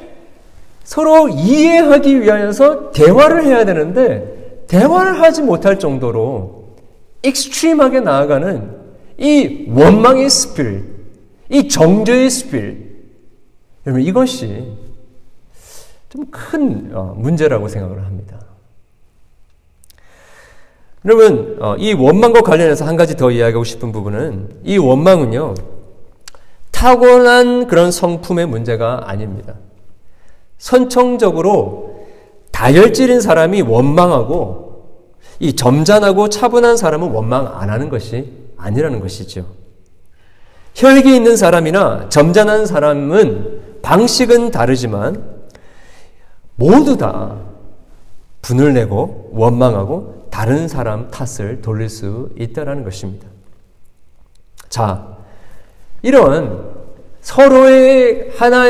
서로 0.84 1.30
이해하기 1.30 2.22
위하여서 2.22 2.92
대화를 2.92 3.46
해야 3.46 3.64
되는데 3.64 4.39
대화를 4.70 5.20
하지 5.20 5.42
못할 5.42 5.80
정도로 5.80 6.76
extreme하게 7.24 8.00
나아가는 8.02 8.78
이 9.18 9.66
원망의 9.68 10.30
spirit, 10.30 10.84
이 11.50 11.68
정죄의 11.68 12.30
spirit, 12.30 12.78
여러분 13.86 14.04
이것이 14.04 14.72
좀큰 16.10 16.92
어, 16.94 17.16
문제라고 17.18 17.68
생각을 17.68 18.06
합니다. 18.06 18.40
여러분 21.06 21.58
어, 21.62 21.76
이 21.78 21.94
원망과 21.94 22.42
관련해서 22.42 22.86
한 22.86 22.96
가지 22.96 23.18
더 23.18 23.32
이야기하고 23.32 23.64
싶은 23.64 23.92
부분은 23.92 24.62
이 24.66 24.78
원망은요 24.78 25.56
타고난 26.72 27.68
그런 27.68 27.92
성품의 27.92 28.46
문제가 28.46 29.10
아닙니다. 29.10 29.56
선천적으로 30.60 31.89
다혈질인 32.60 33.22
사람이 33.22 33.62
원망하고 33.62 34.90
이 35.40 35.56
점잖하고 35.56 36.28
차분한 36.28 36.76
사람은 36.76 37.12
원망 37.12 37.58
안 37.58 37.70
하는 37.70 37.88
것이 37.90 38.34
아니라는 38.58 39.00
것이죠. 39.00 39.46
혈기 40.76 41.16
있는 41.16 41.38
사람이나 41.38 42.10
점잖은 42.10 42.66
사람은 42.66 43.80
방식은 43.82 44.52
다르지만 44.52 45.24
모두 46.56 46.98
다 46.98 47.38
분을 48.42 48.74
내고 48.74 49.30
원망하고 49.32 50.28
다른 50.30 50.68
사람 50.68 51.10
탓을 51.10 51.62
돌릴 51.62 51.88
수 51.88 52.30
있다라는 52.38 52.84
것입니다. 52.84 53.26
자, 54.68 55.18
이런 56.02 56.74
서로의 57.22 58.32
하나, 58.36 58.66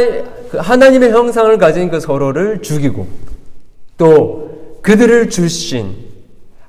그 0.51 0.57
하나님의 0.59 1.11
형상을 1.11 1.57
가진 1.57 1.89
그 1.89 1.99
서로를 1.99 2.61
죽이고 2.61 3.29
또 3.99 4.79
그들을 4.81 5.29
주신 5.29 6.09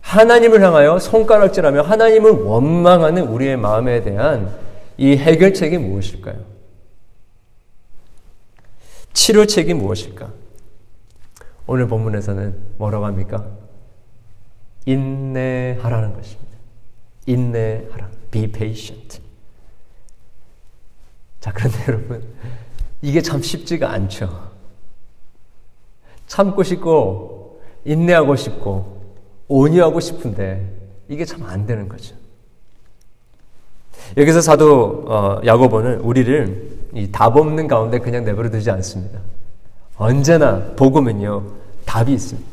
하나님을 0.03 0.61
향하여 0.61 0.99
손가락질하며 0.99 1.83
하나님을 1.83 2.33
원망하는 2.33 3.29
우리의 3.29 3.57
마음에 3.57 4.03
대한 4.03 4.53
이 4.99 5.17
해결책이 5.17 5.79
무엇일까요? 5.79 6.45
치료책이 9.13 9.75
무엇일까? 9.75 10.33
오늘 11.67 11.87
본문에서는 11.87 12.75
뭐라고 12.79 13.07
합니까? 13.07 13.47
인내하라는 14.87 16.15
것입니다. 16.15 16.51
인내하라. 17.27 18.11
Be 18.33 18.51
patient. 18.51 19.21
자, 21.39 21.53
그런데 21.53 21.79
여러분, 21.87 22.25
이게 23.03 23.23
참 23.23 23.41
쉽지가 23.41 23.91
않죠. 23.93 24.50
참고 26.31 26.63
싶고 26.63 27.61
인내하고 27.85 28.37
싶고 28.37 29.01
온유하고 29.49 29.99
싶은데 29.99 30.65
이게 31.09 31.25
참 31.25 31.43
안 31.45 31.67
되는 31.67 31.89
거죠. 31.89 32.15
여기서 34.17 34.41
사도 34.41 35.05
어, 35.09 35.41
야고보는 35.45 36.01
우리를 36.01 36.71
이 36.95 37.11
답 37.11 37.37
없는 37.37 37.67
가운데 37.67 37.99
그냥 37.99 38.25
내버려 38.25 38.49
두지 38.49 38.71
않습니다. 38.71 39.19
언제나 39.97 40.73
복음은요 40.77 41.47
답이 41.85 42.13
있습니다. 42.13 42.49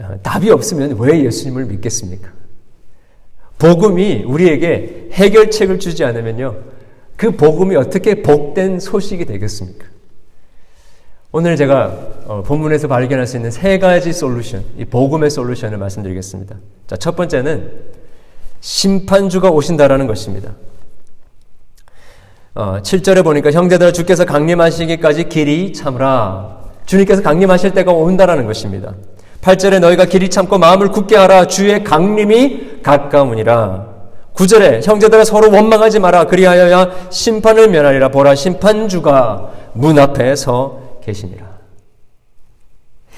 어, 0.00 0.18
답이 0.22 0.50
없으면 0.50 0.98
왜 0.98 1.24
예수님을 1.24 1.64
믿겠습니까? 1.64 2.30
복음이 3.58 4.24
우리에게 4.24 5.08
해결책을 5.12 5.78
주지 5.78 6.04
않으면요 6.04 6.56
그 7.16 7.30
복음이 7.30 7.74
어떻게 7.76 8.22
복된 8.22 8.80
소식이 8.80 9.24
되겠습니까? 9.24 9.86
오늘 11.36 11.56
제가 11.56 11.90
어, 12.26 12.42
본문에서 12.46 12.86
발견할 12.86 13.26
수 13.26 13.36
있는 13.36 13.50
세 13.50 13.80
가지 13.80 14.12
솔루션, 14.12 14.62
이 14.78 14.84
복음의 14.84 15.30
솔루션을 15.30 15.78
말씀드리겠습니다. 15.78 16.54
자, 16.86 16.96
첫 16.96 17.16
번째는 17.16 17.72
심판주가 18.60 19.50
오신다라는 19.50 20.06
것입니다. 20.06 20.52
어, 22.54 22.78
7절에 22.80 23.24
보니까 23.24 23.50
형제들아 23.50 23.90
주께서 23.90 24.24
강림하시기까지 24.24 25.28
길이 25.28 25.72
참으라. 25.72 26.56
주님께서 26.86 27.20
강림하실 27.22 27.72
때가 27.72 27.90
온다라는 27.90 28.46
것입니다. 28.46 28.94
8절에 29.40 29.80
너희가 29.80 30.04
길이 30.04 30.30
참고 30.30 30.56
마음을 30.58 30.92
굳게 30.92 31.16
하라. 31.16 31.48
주의 31.48 31.82
강림이 31.82 32.82
가까우니라. 32.84 33.88
9절에 34.34 34.86
형제들아 34.86 35.24
서로 35.24 35.50
원망하지 35.50 35.98
마라. 35.98 36.28
그리하여야 36.28 37.08
심판을 37.10 37.70
면하리라. 37.70 38.10
보라 38.10 38.36
심판주가 38.36 39.50
문 39.72 39.98
앞에 39.98 40.36
서 40.36 40.83
계시니라. 41.04 41.64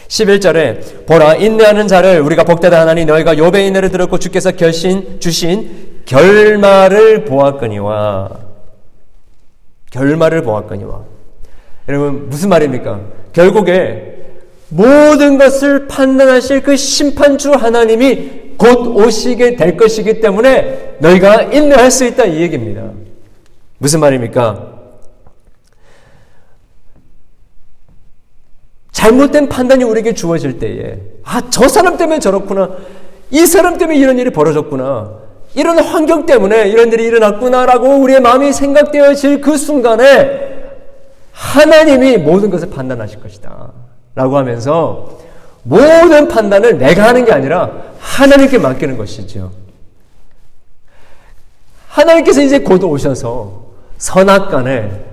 11절에 0.09 1.07
보라 1.07 1.35
인내하는 1.35 1.89
자를 1.89 2.21
우리가 2.21 2.45
복되다 2.45 2.81
하나니 2.81 3.05
너희가 3.05 3.39
요배 3.39 3.67
인내를 3.67 3.91
들었고 3.91 4.19
주께서 4.19 4.53
결신 4.53 5.19
주신 5.19 6.03
결말을 6.05 7.25
보았거니와 7.25 8.31
결말을 9.91 10.43
보았거니와 10.43 11.05
여러분 11.89 12.29
무슨 12.29 12.49
말입니까? 12.51 13.01
결국에 13.33 14.15
모든 14.69 15.39
것을 15.39 15.87
판단하실 15.87 16.63
그 16.63 16.77
심판주 16.77 17.53
하나님이 17.53 18.55
곧 18.57 18.97
오시게 18.97 19.57
될 19.57 19.77
것이기 19.77 20.21
때문에 20.21 20.97
너희가 21.01 21.43
인내할 21.43 21.91
수 21.91 22.05
있다 22.05 22.25
이 22.25 22.41
얘기입니다. 22.43 22.91
무슨 23.79 24.01
말입니까? 24.01 24.76
잘못된 28.97 29.51
판단이 29.51 29.85
우리에게 29.85 30.15
주어질 30.15 30.59
때에, 30.59 30.99
아, 31.23 31.43
저 31.51 31.69
사람 31.69 31.99
때문에 31.99 32.19
저렇구나. 32.19 32.71
이 33.31 33.45
사람 33.45 33.77
때문에 33.77 33.99
이런 33.99 34.19
일이 34.19 34.31
벌어졌구나. 34.31 35.13
이런 35.53 35.79
환경 35.81 36.25
때문에 36.25 36.69
이런 36.69 36.91
일이 36.91 37.05
일어났구나라고 37.05 37.99
우리의 37.99 38.21
마음이 38.21 38.55
생각되어질 38.55 39.43
그 39.43 39.59
순간에 39.59 40.71
하나님이 41.31 42.17
모든 42.17 42.49
것을 42.49 42.71
판단하실 42.71 43.21
것이다. 43.21 43.71
라고 44.15 44.39
하면서 44.39 45.19
모든 45.63 46.29
판단을 46.29 46.79
내가 46.79 47.09
하는 47.09 47.27
게 47.27 47.33
아니라 47.33 47.71
하나님께 47.99 48.57
맡기는 48.57 48.97
것이죠. 48.97 49.51
하나님께서 51.89 52.41
이제 52.41 52.61
곧 52.61 52.83
오셔서 52.83 53.67
선악 53.99 54.51
간에 54.51 55.06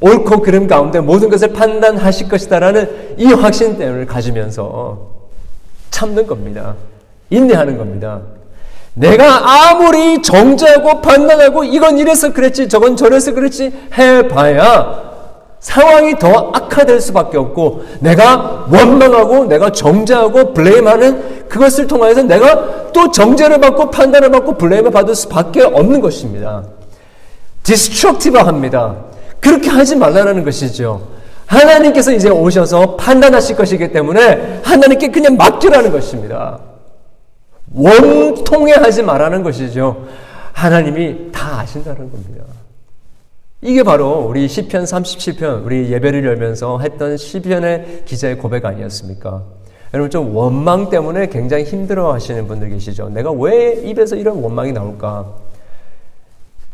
옳고 0.00 0.42
그름 0.42 0.66
가운데 0.66 1.00
모든 1.00 1.28
것을 1.28 1.52
판단하실 1.52 2.28
것이다라는 2.28 3.16
이 3.18 3.26
확신을 3.26 4.06
가지면서 4.06 5.08
참는 5.90 6.26
겁니다. 6.26 6.74
인내하는 7.30 7.76
겁니다. 7.76 8.20
내가 8.94 9.70
아무리 9.70 10.20
정죄하고 10.22 11.00
판단하고 11.00 11.64
이건 11.64 11.98
이래서 11.98 12.32
그랬지 12.32 12.68
저건 12.68 12.96
저래서 12.96 13.32
그랬지 13.32 13.72
해봐야 13.96 15.08
상황이 15.60 16.16
더 16.18 16.50
악화될 16.52 17.00
수밖에 17.00 17.36
없고 17.36 17.84
내가 18.00 18.66
원망하고 18.70 19.46
내가 19.46 19.70
정죄하고 19.70 20.52
blame하는 20.52 21.48
그것을 21.48 21.86
통해서 21.86 22.22
내가 22.22 22.92
또 22.92 23.10
정죄를 23.10 23.60
받고 23.60 23.90
판단을 23.90 24.30
받고 24.30 24.56
blame을 24.56 24.90
받을 24.90 25.14
수밖에 25.14 25.62
없는 25.62 26.00
것입니다. 26.00 26.62
destructive 27.64 28.38
합니다. 28.38 28.96
그렇게 29.40 29.68
하지 29.68 29.96
말라는 29.96 30.44
것이죠. 30.44 31.08
하나님께서 31.46 32.12
이제 32.12 32.28
오셔서 32.28 32.96
판단하실 32.96 33.56
것이기 33.56 33.90
때문에 33.90 34.60
하나님께 34.62 35.08
그냥 35.08 35.36
맡기라는 35.36 35.90
것입니다. 35.90 36.60
원통해 37.74 38.72
하지 38.74 39.02
말라는 39.02 39.42
것이죠. 39.42 40.06
하나님이 40.52 41.30
다 41.32 41.60
아신다는 41.60 42.10
겁니다. 42.10 42.44
이게 43.60 43.82
바로 43.82 44.26
우리 44.28 44.46
시편 44.46 44.84
37편 44.84 45.64
우리 45.64 45.90
예배를 45.90 46.24
열면서 46.24 46.78
했던 46.78 47.16
시편의 47.16 48.02
기자의 48.04 48.38
고백 48.38 48.64
아니었습니까? 48.64 49.42
여러분 49.94 50.10
좀 50.10 50.36
원망 50.36 50.90
때문에 50.90 51.28
굉장히 51.28 51.64
힘들어 51.64 52.12
하시는 52.12 52.46
분들 52.46 52.70
계시죠. 52.70 53.08
내가 53.08 53.32
왜 53.32 53.72
입에서 53.84 54.16
이런 54.16 54.36
원망이 54.42 54.72
나올까? 54.72 55.26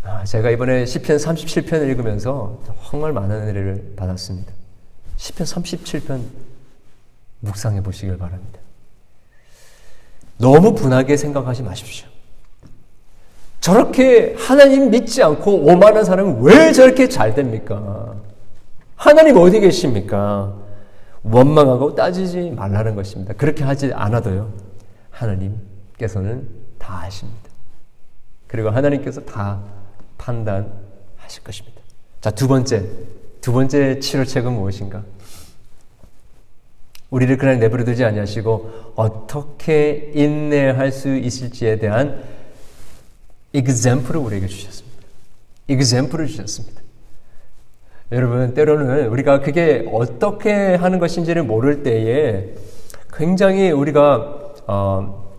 아, 0.05 0.23
제가 0.25 0.51
이번에 0.51 0.85
시편 0.85 1.17
37편을 1.17 1.89
읽으면서 1.89 2.59
정말 2.91 3.13
많은 3.13 3.35
은혜를 3.43 3.95
받았습니다. 3.97 4.53
시편 5.17 5.47
37편 5.47 6.21
묵상해 7.41 7.83
보시길 7.83 8.19
바랍니다. 8.19 8.61
너무 10.37 10.75
분하게 10.75 11.17
생각하지 11.17 11.63
마십시오. 11.63 12.07
저렇게 13.61 14.35
하나님 14.39 14.91
믿지 14.91 15.23
않고 15.23 15.65
오만한 15.65 16.05
사람은 16.05 16.43
왜 16.43 16.73
저렇게 16.73 17.09
잘 17.09 17.35
됩니까? 17.35 18.15
하나님 18.97 19.39
어디 19.39 19.59
계십니까? 19.61 20.55
원망하고 21.23 21.95
따지지 21.95 22.51
말라는 22.51 22.95
것입니다. 22.95 23.33
그렇게 23.33 23.65
하지 23.65 23.91
않아도요. 23.95 24.53
하나님께서는 25.09 26.47
다 26.79 27.05
아십니다. 27.05 27.49
그리고 28.47 28.69
하나님께서 28.69 29.23
다 29.23 29.63
판단하실 30.19 31.43
것입니다. 31.45 31.81
자, 32.21 32.31
두 32.31 32.49
번째. 32.49 32.85
두 33.41 33.53
번째 33.53 33.99
치료책은 34.01 34.53
무엇인가? 34.53 35.03
우리를 37.11 37.37
그냥 37.37 37.61
내버려 37.61 37.85
두지 37.85 38.05
아니하시고 38.05 38.93
어떻게 38.97 40.11
인내할 40.15 40.91
수 40.91 41.15
있을지에 41.15 41.79
대한 41.79 42.25
example을 43.53 44.25
우리에게 44.25 44.49
주셨습니다. 44.49 44.99
example을 45.69 46.27
주셨습니다. 46.27 46.83
여러분, 48.13 48.55
때로는 48.55 49.09
우리가 49.09 49.41
그게 49.41 49.89
어떻게 49.93 50.75
하는 50.75 50.99
것인지를 50.99 51.43
모를 51.43 51.83
때에 51.83 52.55
굉장히 53.13 53.71
우리가 53.71 54.55
어, 54.67 55.33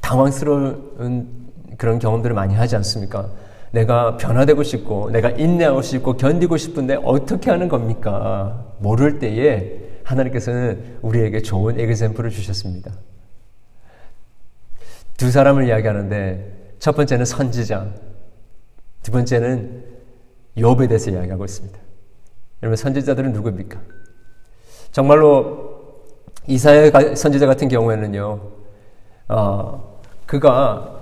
당황스러운 0.00 1.50
그런 1.78 1.98
경험들을 1.98 2.34
많이 2.34 2.54
하지 2.54 2.76
않습니까? 2.76 3.28
내가 3.72 4.16
변화되고 4.16 4.62
싶고 4.62 5.10
내가 5.10 5.30
인내하고 5.30 5.82
싶고 5.82 6.16
견디고 6.16 6.56
싶은데 6.56 6.98
어떻게 7.04 7.50
하는 7.50 7.68
겁니까? 7.68 8.74
모를 8.78 9.18
때에 9.18 9.80
하나님께서는 10.04 10.98
우리에게 11.02 11.42
좋은 11.42 11.78
에그샘플을 11.78 12.30
주셨습니다. 12.30 12.92
두 15.16 15.30
사람을 15.30 15.66
이야기하는데 15.66 16.74
첫 16.78 16.94
번째는 16.94 17.24
선지자, 17.24 17.88
두 19.02 19.12
번째는 19.12 19.84
욥에 20.58 20.88
대해서 20.88 21.10
이야기하고 21.10 21.44
있습니다. 21.44 21.78
여러분 22.62 22.76
선지자들은 22.76 23.32
누구입니까? 23.32 23.80
정말로 24.92 26.02
이사야 26.46 27.14
선지자 27.14 27.46
같은 27.46 27.68
경우에는요, 27.68 28.40
어, 29.28 30.00
그가 30.26 31.00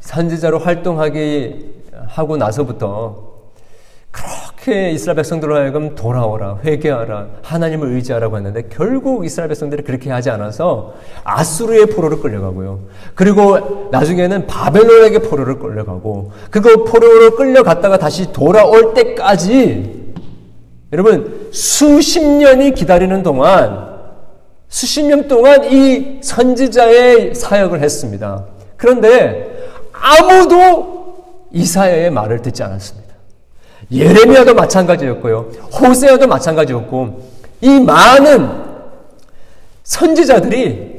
선지자로 0.00 0.58
활동하기 0.58 1.75
하고 2.08 2.36
나서부터 2.36 3.36
그렇게 4.10 4.90
이스라엘 4.92 5.16
백성들로 5.16 5.56
하여금 5.56 5.94
돌아오라, 5.94 6.60
회개하라, 6.64 7.26
하나님을 7.42 7.88
의지하라고 7.92 8.36
했는데 8.38 8.62
결국 8.70 9.26
이스라엘 9.26 9.48
백성들이 9.48 9.82
그렇게 9.82 10.10
하지 10.10 10.30
않아서 10.30 10.94
아수르의 11.22 11.86
포로로 11.86 12.20
끌려가고요. 12.20 12.80
그리고 13.14 13.88
나중에는 13.92 14.46
바벨론에게 14.46 15.18
포로를 15.18 15.58
끌려가고 15.58 16.32
그거 16.50 16.84
포로로 16.84 17.36
끌려갔다가 17.36 17.98
다시 17.98 18.32
돌아올 18.32 18.94
때까지 18.94 20.14
여러분 20.92 21.48
수십 21.52 22.24
년이 22.24 22.72
기다리는 22.72 23.22
동안 23.22 23.96
수십 24.68 25.04
년 25.04 25.28
동안 25.28 25.64
이 25.64 26.20
선지자의 26.22 27.34
사역을 27.34 27.82
했습니다. 27.82 28.46
그런데 28.78 29.70
아무도 29.92 30.95
이사야의 31.56 32.10
말을 32.10 32.42
듣지 32.42 32.62
않았습니다. 32.62 33.14
예레미야도 33.90 34.54
마찬가지였고요. 34.54 35.38
호세아도 35.80 36.26
마찬가지였고 36.26 37.30
이 37.62 37.80
많은 37.80 38.64
선지자들이 39.84 40.96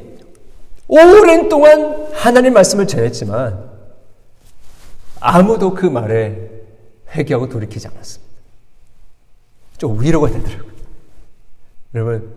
오랜 0.88 1.49
동안 1.49 2.08
하나님 2.14 2.53
말씀을 2.53 2.88
전했지만 2.88 3.70
아무도 5.20 5.74
그 5.74 5.86
말에 5.86 6.49
회개하고 7.14 7.49
돌이키지 7.49 7.88
않았습니다. 7.88 8.28
좀 9.78 10.01
위로가 10.01 10.30
되더라고요. 10.30 10.72
여러분, 11.93 12.34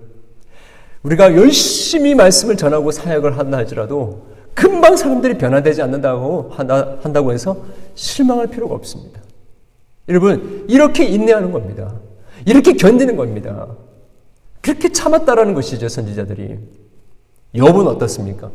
우리가 1.03 1.35
열심히 1.35 2.15
말씀을 2.15 2.57
전하고 2.57 2.91
사역을 2.91 3.39
한다 3.39 3.59
할지라도 3.59 4.30
금방 4.61 4.95
사람들이 4.95 5.39
변화되지 5.39 5.81
않는다고 5.81 6.51
한다, 6.53 6.99
한다고 7.01 7.33
해서 7.33 7.57
실망할 7.95 8.47
필요가 8.49 8.75
없습니다. 8.75 9.19
여러분, 10.07 10.67
이렇게 10.69 11.05
인내하는 11.05 11.51
겁니다. 11.51 11.95
이렇게 12.45 12.75
견디는 12.75 13.17
겁니다. 13.17 13.69
그렇게 14.61 14.93
참았다라는 14.93 15.55
것이죠, 15.55 15.89
선지자들이. 15.89 16.59
욥은 17.55 17.87
어떻습니까? 17.87 18.51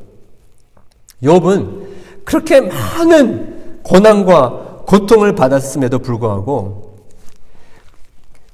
욥은 1.24 1.88
그렇게 2.24 2.62
많은 2.62 3.82
고난과 3.82 4.84
고통을 4.86 5.34
받았음에도 5.34 6.00
불구하고 6.00 7.00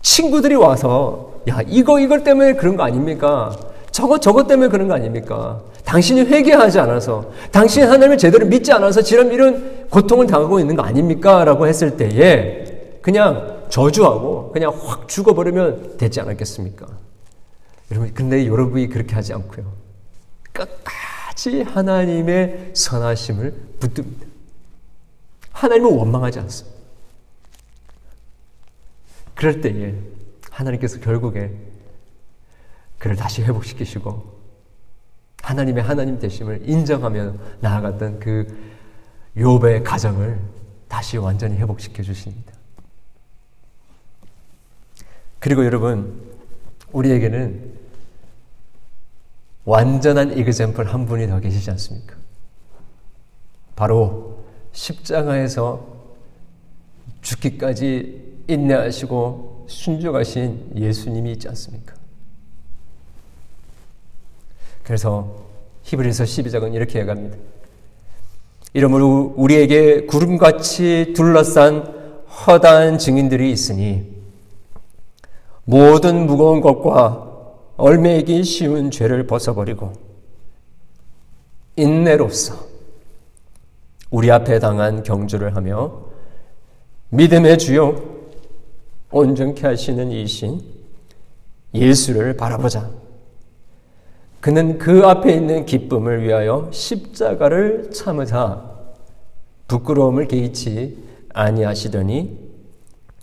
친구들이 0.01 0.55
와서 0.55 1.33
야 1.49 1.59
이거 1.67 1.99
이걸 1.99 2.23
때문에 2.23 2.53
그런 2.53 2.77
거 2.77 2.83
아닙니까? 2.83 3.51
저거 3.91 4.19
저것 4.19 4.47
때문에 4.47 4.69
그런 4.69 4.87
거 4.87 4.93
아닙니까? 4.93 5.61
당신이 5.83 6.21
회개하지 6.21 6.79
않아서 6.79 7.31
당신이 7.51 7.85
하나님을 7.85 8.17
제대로 8.17 8.45
믿지 8.45 8.71
않아서 8.71 9.01
지금 9.01 9.31
이런 9.31 9.89
고통을 9.89 10.27
당하고 10.27 10.59
있는 10.59 10.75
거 10.75 10.83
아닙니까? 10.83 11.43
라고 11.43 11.67
했을 11.67 11.97
때에 11.97 12.99
그냥 13.01 13.65
저주하고 13.69 14.51
그냥 14.51 14.73
확 14.85 15.07
죽어버리면 15.07 15.97
되지 15.97 16.21
않았겠습니까? 16.21 16.87
여러분 17.91 18.13
근데 18.13 18.47
여러분이 18.47 18.87
그렇게 18.87 19.15
하지 19.15 19.33
않고요. 19.33 19.73
끝까지 20.53 21.63
하나님의 21.63 22.71
선하심을 22.73 23.53
붙듭니다. 23.79 24.25
하나님을 25.51 25.91
원망하지 25.91 26.39
않습니다. 26.39 26.77
그럴 29.35 29.59
때에 29.59 29.95
하나님께서 30.49 30.99
결국에 30.99 31.51
그를 33.01 33.15
다시 33.15 33.41
회복시키시고 33.41 34.41
하나님의 35.41 35.83
하나님 35.83 36.19
되심을 36.19 36.69
인정하며 36.69 37.33
나아갔던 37.59 38.19
그 38.19 38.45
욥의 39.35 39.83
가정을 39.83 40.39
다시 40.87 41.17
완전히 41.17 41.57
회복시켜 41.57 42.03
주십니다. 42.03 42.53
그리고 45.39 45.65
여러분 45.65 46.31
우리에게는 46.91 47.73
완전한 49.65 50.37
이그젬플 50.37 50.93
한 50.93 51.07
분이 51.07 51.25
더 51.25 51.39
계시지 51.39 51.71
않습니까? 51.71 52.15
바로 53.75 54.43
십자가에서 54.73 55.87
죽기까지 57.21 58.43
인내하시고 58.47 59.65
순종하신 59.67 60.73
예수님이 60.75 61.31
있지 61.31 61.47
않습니까? 61.47 62.00
그래서 64.91 65.25
히브리서 65.83 66.25
12장은 66.25 66.73
이렇게 66.73 66.99
해갑니다. 66.99 67.37
이러므로 68.73 69.33
우리에게 69.37 70.05
구름같이 70.05 71.13
둘러싼 71.15 71.85
허다한 72.27 72.97
증인들이 72.97 73.53
있으니 73.53 74.05
모든 75.63 76.25
무거운 76.25 76.59
것과 76.59 77.25
얼매이기 77.77 78.43
쉬운 78.43 78.91
죄를 78.91 79.27
벗어버리고 79.27 79.93
인내로서 81.77 82.57
우리 84.09 84.29
앞에 84.29 84.59
당한 84.59 85.03
경주를 85.03 85.55
하며 85.55 86.01
믿음의 87.11 87.59
주요 87.59 87.95
온전케 89.09 89.65
하시는 89.65 90.11
이신 90.11 90.61
예수를 91.73 92.35
바라보자. 92.35 93.00
그는 94.41 94.79
그 94.79 95.05
앞에 95.05 95.33
있는 95.33 95.65
기쁨을 95.67 96.23
위하여 96.23 96.67
십자가를 96.71 97.91
참으사 97.91 98.71
부끄러움을 99.67 100.27
개의치 100.27 100.97
아니하시더니 101.29 102.39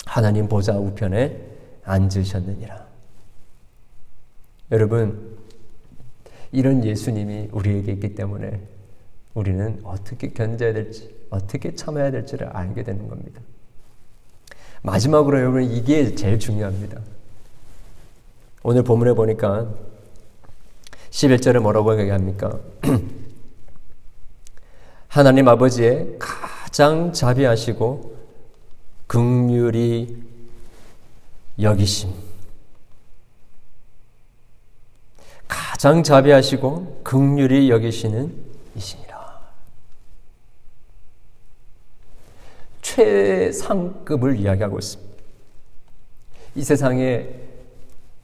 하나님 0.06 0.48
보좌 0.48 0.78
우편에 0.78 1.44
앉으셨느니라. 1.82 2.86
여러분, 4.70 5.36
이런 6.52 6.84
예수님이 6.84 7.48
우리에게 7.52 7.92
있기 7.92 8.14
때문에 8.14 8.60
우리는 9.34 9.80
어떻게 9.82 10.28
견뎌야 10.28 10.72
될지, 10.72 11.14
어떻게 11.30 11.74
참아야 11.74 12.10
될지를 12.10 12.46
알게 12.48 12.84
되는 12.84 13.08
겁니다. 13.08 13.40
마지막으로 14.82 15.38
여러분, 15.38 15.64
이게 15.64 16.14
제일 16.14 16.38
중요합니다. 16.38 17.00
오늘 18.62 18.82
본문에 18.84 19.14
보니까 19.14 19.68
11절에 21.10 21.60
뭐라고 21.60 21.98
얘기합니까? 22.00 22.58
하나님 25.08 25.48
아버지의 25.48 26.16
가장 26.18 27.12
자비하시고 27.12 28.16
극률이 29.06 30.22
여기심. 31.60 32.12
가장 35.48 36.02
자비하시고 36.02 37.00
극률이 37.02 37.70
여기시는 37.70 38.34
이시니라. 38.76 39.18
최상급을 42.82 44.38
이야기하고 44.38 44.78
있습니다. 44.78 45.08
이 46.54 46.62
세상에 46.62 47.28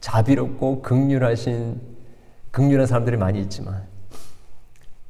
자비롭고 0.01 0.81
극률하신 0.81 1.94
극률한 2.55 2.87
사람들이 2.87 3.17
많이 3.17 3.41
있지만 3.41 3.85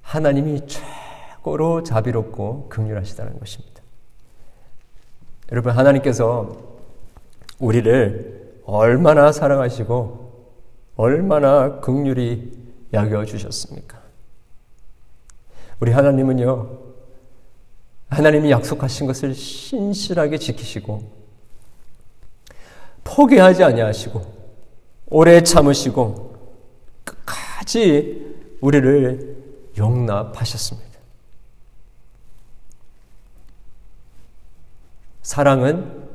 하나님이 0.01 0.63
최고로 0.65 1.83
자비롭고 1.83 2.69
극률하시다는 2.69 3.37
것입니다. 3.37 3.83
여러분 5.51 5.71
하나님께서 5.73 6.57
우리를 7.59 8.61
얼마나 8.65 9.31
사랑하시고 9.31 10.47
얼마나 10.95 11.81
극률이 11.81 12.51
여겨 12.91 13.25
주셨습니까? 13.25 14.01
우리 15.79 15.91
하나님은요. 15.91 16.79
하나님이 18.09 18.49
약속하신 18.49 19.05
것을 19.05 19.35
신실하게 19.35 20.39
지키시고 20.39 21.11
포기하지 23.03 23.63
아니하시고 23.63 24.33
오래 25.11 25.43
참으시고 25.43 26.24
끝까지 27.65 28.35
우리를 28.61 29.43
용납하셨습니다. 29.77 30.99
사랑은 35.21 36.07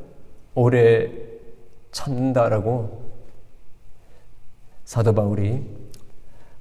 오래 0.54 1.10
참는다라고 1.90 3.10
사도 4.84 5.12
바울이 5.12 5.66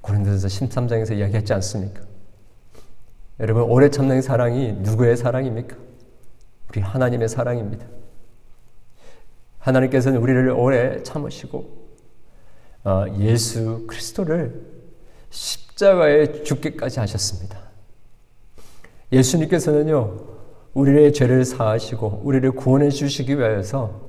고린도서 0.02 0.48
13장에서 0.48 1.16
이야기했지 1.16 1.52
않습니까? 1.54 2.02
여러분 3.38 3.62
오래 3.62 3.88
참는 3.88 4.20
사랑이 4.20 4.72
누구의 4.72 5.16
사랑입니까? 5.16 5.76
우리 6.68 6.80
하나님의 6.80 7.28
사랑입니다. 7.28 7.86
하나님께서는 9.58 10.20
우리를 10.20 10.50
오래 10.50 11.02
참으시고 11.02 11.80
어, 12.84 13.04
예수 13.18 13.86
그리스도를 13.86 14.79
십자가에 15.30 16.42
죽기까지 16.42 17.00
하셨습니다. 17.00 17.58
예수님께서는요, 19.12 20.16
우리의 20.74 21.12
죄를 21.12 21.44
사하시고, 21.44 22.22
우리를 22.24 22.50
구원해 22.52 22.90
주시기 22.90 23.38
위하여서 23.38 24.00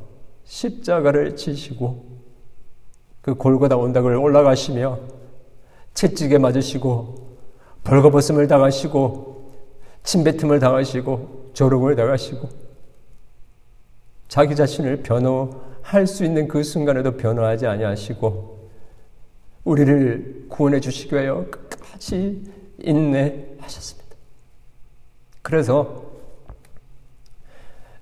십자가를 0.43 1.35
지시고, 1.35 2.05
그 3.21 3.35
골고다 3.35 3.77
온당을 3.77 4.15
올라가시며, 4.15 4.99
채찍에 5.93 6.37
맞으시고, 6.37 7.37
벌거벗음을 7.83 8.47
당하시고, 8.47 9.51
침뱉음을 10.03 10.59
당하시고, 10.59 11.51
조롱을 11.53 11.95
당하시고, 11.95 12.49
자기 14.27 14.55
자신을 14.55 15.03
변호할 15.03 16.07
수 16.07 16.23
있는 16.23 16.47
그 16.47 16.63
순간에도 16.63 17.17
변호하지 17.17 17.67
아니하시고, 17.67 18.50
우리를 19.63 20.45
구원해 20.49 20.79
주시기 20.79 21.13
위하여 21.15 21.45
끝까지 21.49 22.43
인내하셨습니다. 22.79 24.15
그래서 25.41 26.03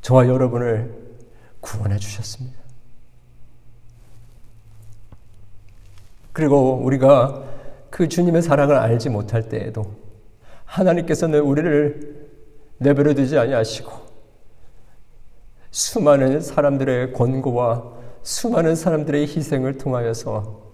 저와 0.02 0.28
여러분을 0.28 0.94
구원해 1.60 1.98
주셨습니다. 1.98 2.58
그리고 6.32 6.76
우리가 6.76 7.44
그 7.90 8.08
주님의 8.08 8.42
사랑을 8.42 8.76
알지 8.76 9.10
못할 9.10 9.50
때에도 9.50 9.94
하나님께서는 10.64 11.42
우리를 11.42 12.30
내버려 12.78 13.14
두지 13.14 13.38
아니하시고 13.38 13.92
수많은 15.72 16.40
사람들의 16.40 17.14
권고와 17.14 17.92
수많은 18.24 18.76
사람들의 18.76 19.24
희생을 19.24 19.78
통하여서 19.78 20.69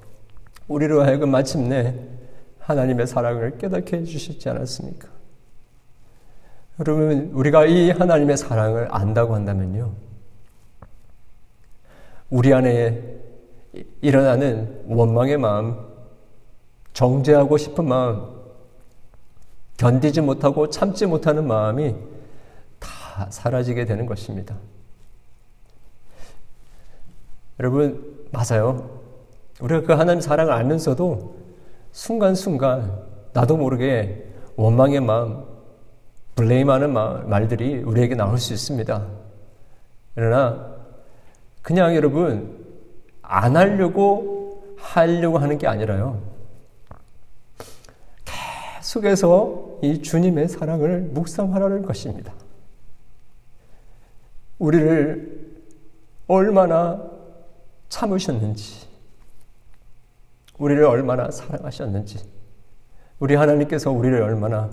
우리로 0.67 1.03
하여금 1.03 1.29
마침내 1.29 1.95
하나님의 2.59 3.07
사랑을 3.07 3.57
깨닫게 3.57 3.97
해주시지 3.97 4.49
않았습니까? 4.49 5.07
여러분, 6.79 7.31
우리가 7.33 7.65
이 7.65 7.91
하나님의 7.91 8.37
사랑을 8.37 8.87
안다고 8.91 9.35
한다면요. 9.35 9.93
우리 12.29 12.53
안에 12.53 13.01
일어나는 14.01 14.83
원망의 14.87 15.37
마음, 15.37 15.77
정죄하고 16.93 17.57
싶은 17.57 17.87
마음, 17.87 18.35
견디지 19.77 20.21
못하고 20.21 20.69
참지 20.69 21.05
못하는 21.05 21.47
마음이 21.47 21.95
다 22.79 23.27
사라지게 23.29 23.85
되는 23.85 24.05
것입니다. 24.05 24.55
여러분, 27.59 28.27
맞아요. 28.31 28.94
우리가 29.61 29.81
그 29.81 29.93
하나님 29.93 30.21
사랑을 30.21 30.53
알면서도 30.53 31.35
순간순간 31.91 33.01
나도 33.33 33.57
모르게 33.57 34.33
원망의 34.55 34.99
마음, 35.01 35.45
블레임하는 36.35 36.93
말들이 36.93 37.81
우리에게 37.81 38.15
나올 38.15 38.37
수 38.37 38.53
있습니다. 38.53 39.05
그러나 40.13 40.75
그냥 41.61 41.95
여러분 41.95 42.65
안 43.21 43.55
하려고 43.55 44.75
하려고 44.77 45.37
하는 45.37 45.57
게 45.57 45.67
아니라요. 45.67 46.21
계속해서 48.25 49.79
이 49.81 50.01
주님의 50.01 50.47
사랑을 50.47 51.01
묵상하라는 51.01 51.83
것입니다. 51.83 52.33
우리를 54.59 55.55
얼마나 56.27 57.01
참으셨는지, 57.89 58.84
우리를 60.57 60.83
얼마나 60.83 61.29
사랑하셨는지, 61.31 62.19
우리 63.19 63.35
하나님께서 63.35 63.91
우리를 63.91 64.21
얼마나 64.21 64.69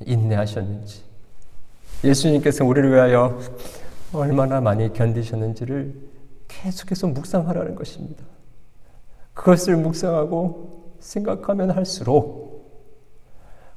인내하셨는지, 0.00 1.02
예수님께서 2.04 2.64
우리를 2.64 2.90
위하여 2.90 3.38
얼마나 4.12 4.60
많이 4.60 4.92
견디셨는지를 4.92 5.94
계속해서 6.48 7.06
묵상하라는 7.08 7.74
것입니다. 7.74 8.24
그것을 9.34 9.76
묵상하고 9.76 10.96
생각하면 11.00 11.70
할수록 11.70 12.52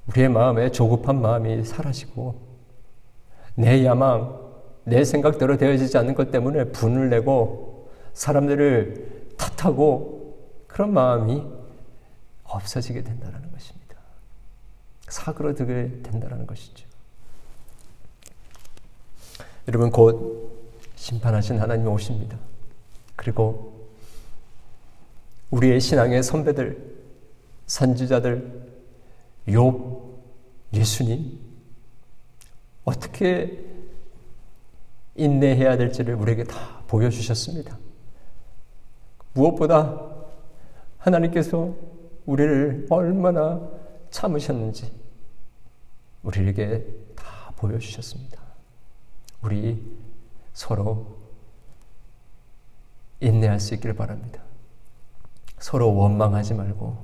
우리의 0.07 0.29
마음에 0.29 0.69
조급한 0.71 1.21
마음이 1.21 1.63
사라지고 1.63 2.35
내 3.55 3.85
야망, 3.85 4.37
내 4.83 5.03
생각대로 5.03 5.57
되어지지 5.57 5.97
않는 5.97 6.13
것 6.13 6.29
때문에 6.29 6.65
분을 6.65 7.09
내고 7.09 7.89
사람들을 8.13 9.33
탓하고 9.37 10.24
마음이 10.83 11.43
없어지게 12.43 13.03
된다는 13.03 13.51
것입니다. 13.51 13.95
사그러들게 15.07 16.01
된다는 16.03 16.45
것이죠. 16.45 16.87
여러분 19.67 19.89
곧 19.89 20.51
심판하신 20.95 21.59
하나님이 21.59 21.87
오십니다. 21.89 22.37
그리고 23.15 23.87
우리의 25.51 25.79
신앙의 25.79 26.23
선배들, 26.23 26.95
선지자들, 27.67 28.69
욥, 29.47 30.15
예수님 30.73 31.39
어떻게 32.83 33.63
인내해야 35.15 35.77
될지를 35.77 36.15
우리에게 36.15 36.43
다 36.43 36.83
보여주셨습니다. 36.87 37.77
무엇보다 39.33 40.14
하나님께서 41.05 41.75
우리를 42.25 42.87
얼마나 42.89 43.61
참으셨는지 44.09 44.91
우리에게 46.23 46.83
다 47.15 47.51
보여주셨습니다. 47.55 48.41
우리 49.43 49.79
서로 50.53 51.05
인내할 53.19 53.59
수 53.59 53.75
있기를 53.75 53.95
바랍니다. 53.95 54.41
서로 55.59 55.95
원망하지 55.95 56.55
말고, 56.55 56.97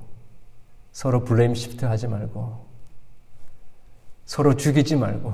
서로 0.90 1.22
블레임 1.24 1.54
시프트 1.54 1.84
하지 1.84 2.08
말고, 2.08 2.66
서로 4.24 4.56
죽이지 4.56 4.96
말고, 4.96 5.32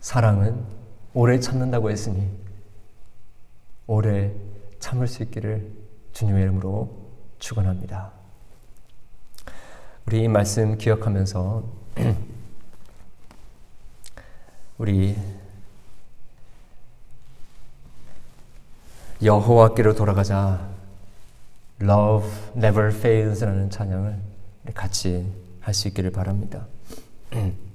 사랑은 0.00 0.64
오래 1.12 1.38
참는다고 1.38 1.90
했으니, 1.90 2.28
오래 3.86 4.34
참을 4.78 5.06
수 5.06 5.22
있기를 5.22 5.81
주님의 6.12 6.42
이름으로 6.42 6.90
축원합니다. 7.38 8.12
우리 10.06 10.24
이 10.24 10.28
말씀 10.28 10.78
기억하면서 10.78 11.64
우리 14.78 15.16
여호와께로 19.22 19.94
돌아가자. 19.94 20.70
Love 21.80 22.28
never 22.56 22.94
fails라는 22.94 23.70
찬양을 23.70 24.18
같이 24.74 25.32
할 25.60 25.74
수 25.74 25.88
있기를 25.88 26.10
바랍니다. 26.10 26.66